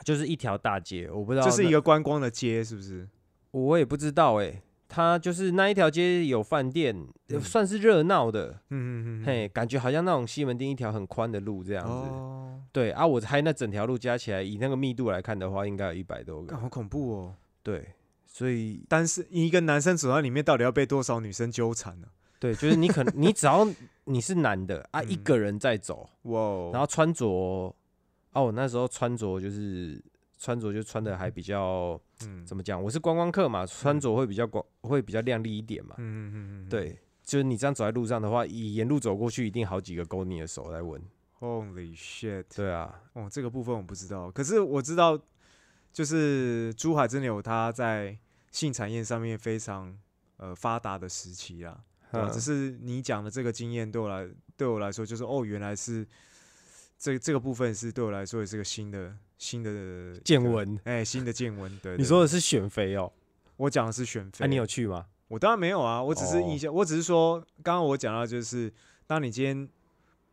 [0.05, 3.09] 就是一条大街，我不知道那，就是一个观光的街，是不是？
[3.53, 7.07] 我也不知道哎、它就是那一条街有饭店，
[7.41, 11.91] 算是热闹的，嗯嗯嗯，嘿，感觉好像那种西门町一条很宽的路这样子。
[11.91, 16.57] 哦，对啊，我猜那整条路加起来，以那个密度来看的话，应该有一百多个。
[16.57, 17.35] 好恐怖哦！
[17.63, 17.89] 对，
[18.27, 22.07] 所以但是一个男生走在里面，到底要被多少女生纠缠呢？
[22.41, 23.69] 对，就是你可能你只要
[24.05, 26.09] 你是男的啊，一嗯个人在走，
[26.73, 27.75] 然后穿着
[28.33, 30.03] 啊，我那时候穿着就是
[30.39, 32.83] 穿着就穿的还比较嗯怎么讲？
[32.83, 35.95] 我是观光客嘛，穿着会比较光会比较亮丽一点嘛。
[35.99, 41.03] 嗯嗯嗯嗯，对，就是你这样走在路上的话，以沿路走过去，一定好几个勾你的手来闻。
[41.41, 42.45] Holy shit！
[42.55, 45.18] 对啊，哦，这个部分我不知道，可是我知道，
[45.93, 48.18] 就是珠海真的有它在
[48.51, 49.99] 性产业上面非常
[50.37, 51.83] 呃发达的时期啦。
[52.12, 56.05] 对吧、嗯只是你讲的这个经验对我来对我来说，就是哦，原来是
[57.01, 60.79] 这这个部分是对我来说也是个新的新的见闻。
[60.85, 61.75] 哎，新的见闻。
[61.79, 63.11] 对你说的是选妃哦？
[63.57, 65.07] 我讲的是选妃，哎、你有去吗？
[65.29, 68.71] 我当然没有啊，我只是哦印象，我只是说，刚刚我讲到就是，
[69.07, 69.67] 当你今天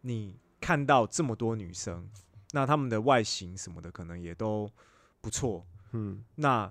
[0.01, 2.09] 你看到这么多女生，
[2.51, 4.69] 那她们的外形什么的可能也都
[5.21, 6.69] 不错，嗯，那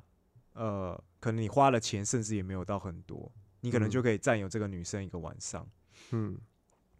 [0.52, 3.32] 呃，可能你花了钱，甚至也没有到很多，
[3.62, 5.66] 你可能嗯就可以占有这个女生一个晚上，
[6.10, 6.36] 嗯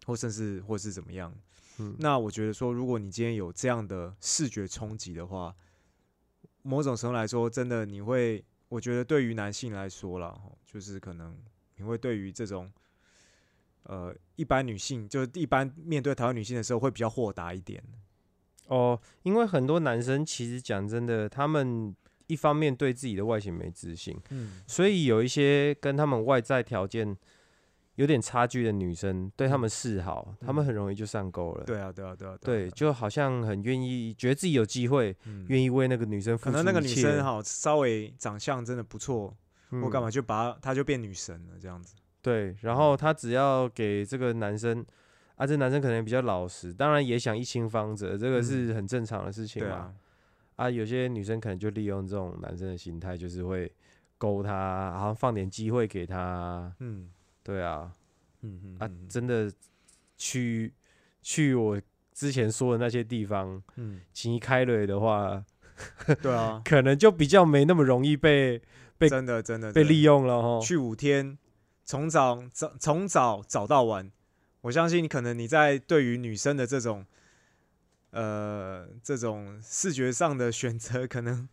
[0.07, 1.31] 或甚至或是怎么样。
[1.79, 5.55] 嗯，那我觉得说，如果你今天有这样的视觉冲击的话，
[6.61, 11.37] 某种程度来说，真的你会，我觉得对于男性来说啦，吼就是可能
[11.75, 12.71] 你会对于这种
[13.83, 17.83] 呃一般女性，就是一般面对台湾女性的时候，会比较豁达一点。
[18.67, 21.95] 哦，因为很多男生其实讲真的，他们
[22.27, 27.15] 一方面对自己的外形没自信，嗯，所以有一些跟他们外在条件
[27.97, 31.63] 有点差距的女生，对他们示好，他们嗯很容易就上钩了。
[31.63, 39.35] 对啊，对啊，对啊，对，啊，就好像很愿意，觉得自己有机会，嗯愿意为那个女生付出可能那个女生哈稍微长相真的不错，
[39.81, 41.95] 我干嘛嗯就把她她就变女神了这样子。
[42.21, 44.85] 对，然后他只要给这个男生
[45.35, 49.93] 啊，这男生可能也比较老实，当然也想一清方泽，这个是很正常的事情嘛。
[50.55, 53.71] 啊，有些女生可能就利用这种男生的心态，就是会
[54.17, 54.51] 勾他，
[54.91, 56.71] 然后放点机会给他。
[56.79, 57.09] 嗯
[57.47, 57.89] 对啊，
[58.41, 59.07] 嗯嗯啊，嗯。
[59.07, 59.49] 真的
[60.17, 60.73] 去
[61.21, 61.81] 去我
[62.13, 65.45] 之前说的那些地方，嗯，情谊开了的话，
[66.21, 68.61] 对啊， 可能就比较没那么容易被
[68.97, 70.59] 被真的真的被利用了哦。
[70.61, 71.37] 去五天，
[71.85, 74.11] 从早早从早早到晚，
[74.61, 77.05] 我相信可能你在对于女生的这种
[78.11, 81.47] 呃这种视觉上的选择，可能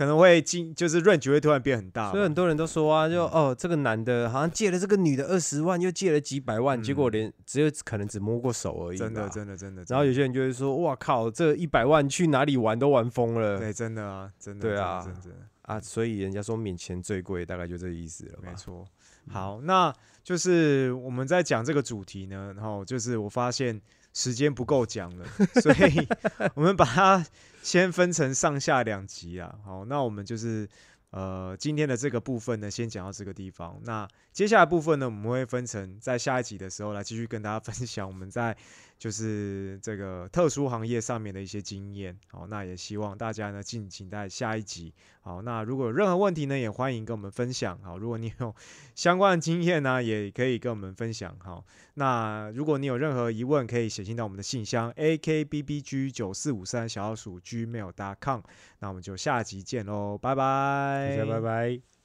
[0.00, 2.10] 可能会进就是 range 会突然变很大。
[2.10, 8.96] 所以很多人都说啊，就嗯哦，这个男的好像借了这个女的二十万，又借了几百万，结果嗯连只有可能只摸过手而已。
[8.96, 9.28] 真的。
[9.28, 15.78] 真的真的，然后有些人就会说，哇靠，这一百万去哪里玩都玩疯了的对真的啊，真的对啊真的真的啊！
[15.78, 18.54] 所以人家说免钱最贵，大概就这意思了吧没？
[18.54, 18.86] 错。
[19.26, 19.92] 嗯好，那
[20.24, 23.78] 就是我们在讲这个主题呢，然后就是我发现
[24.14, 25.26] 时间不够讲了，
[25.60, 26.08] 所以
[26.56, 27.22] 我们把它
[27.62, 29.58] 先分成上下两集啊。
[29.64, 30.68] 好，那我们就是
[31.10, 33.80] 呃今天的这个部分呢，先讲到这个地方。
[33.84, 38.56] 那接下来部分呢，我们会分成在下一集的时候来继续跟大家分享我们在
[39.00, 42.14] 就是这个特殊行业上面的一些经验。
[42.30, 44.92] 好，那也希望大家呢敬请在下一集。
[45.22, 47.78] 好，那如果有任何问题呢，也欢迎跟我们分享。
[47.82, 48.54] 好，如果你有
[48.94, 51.34] 相关的经验呢，也可以跟我们分享。
[51.38, 58.42] 好，那如果你有任何疑问，可以写信到我们的信箱 a k b b g 九四五三小老鼠 gmail.com。
[58.80, 61.99] 那我们就下集见喽，拜拜，大家拜拜。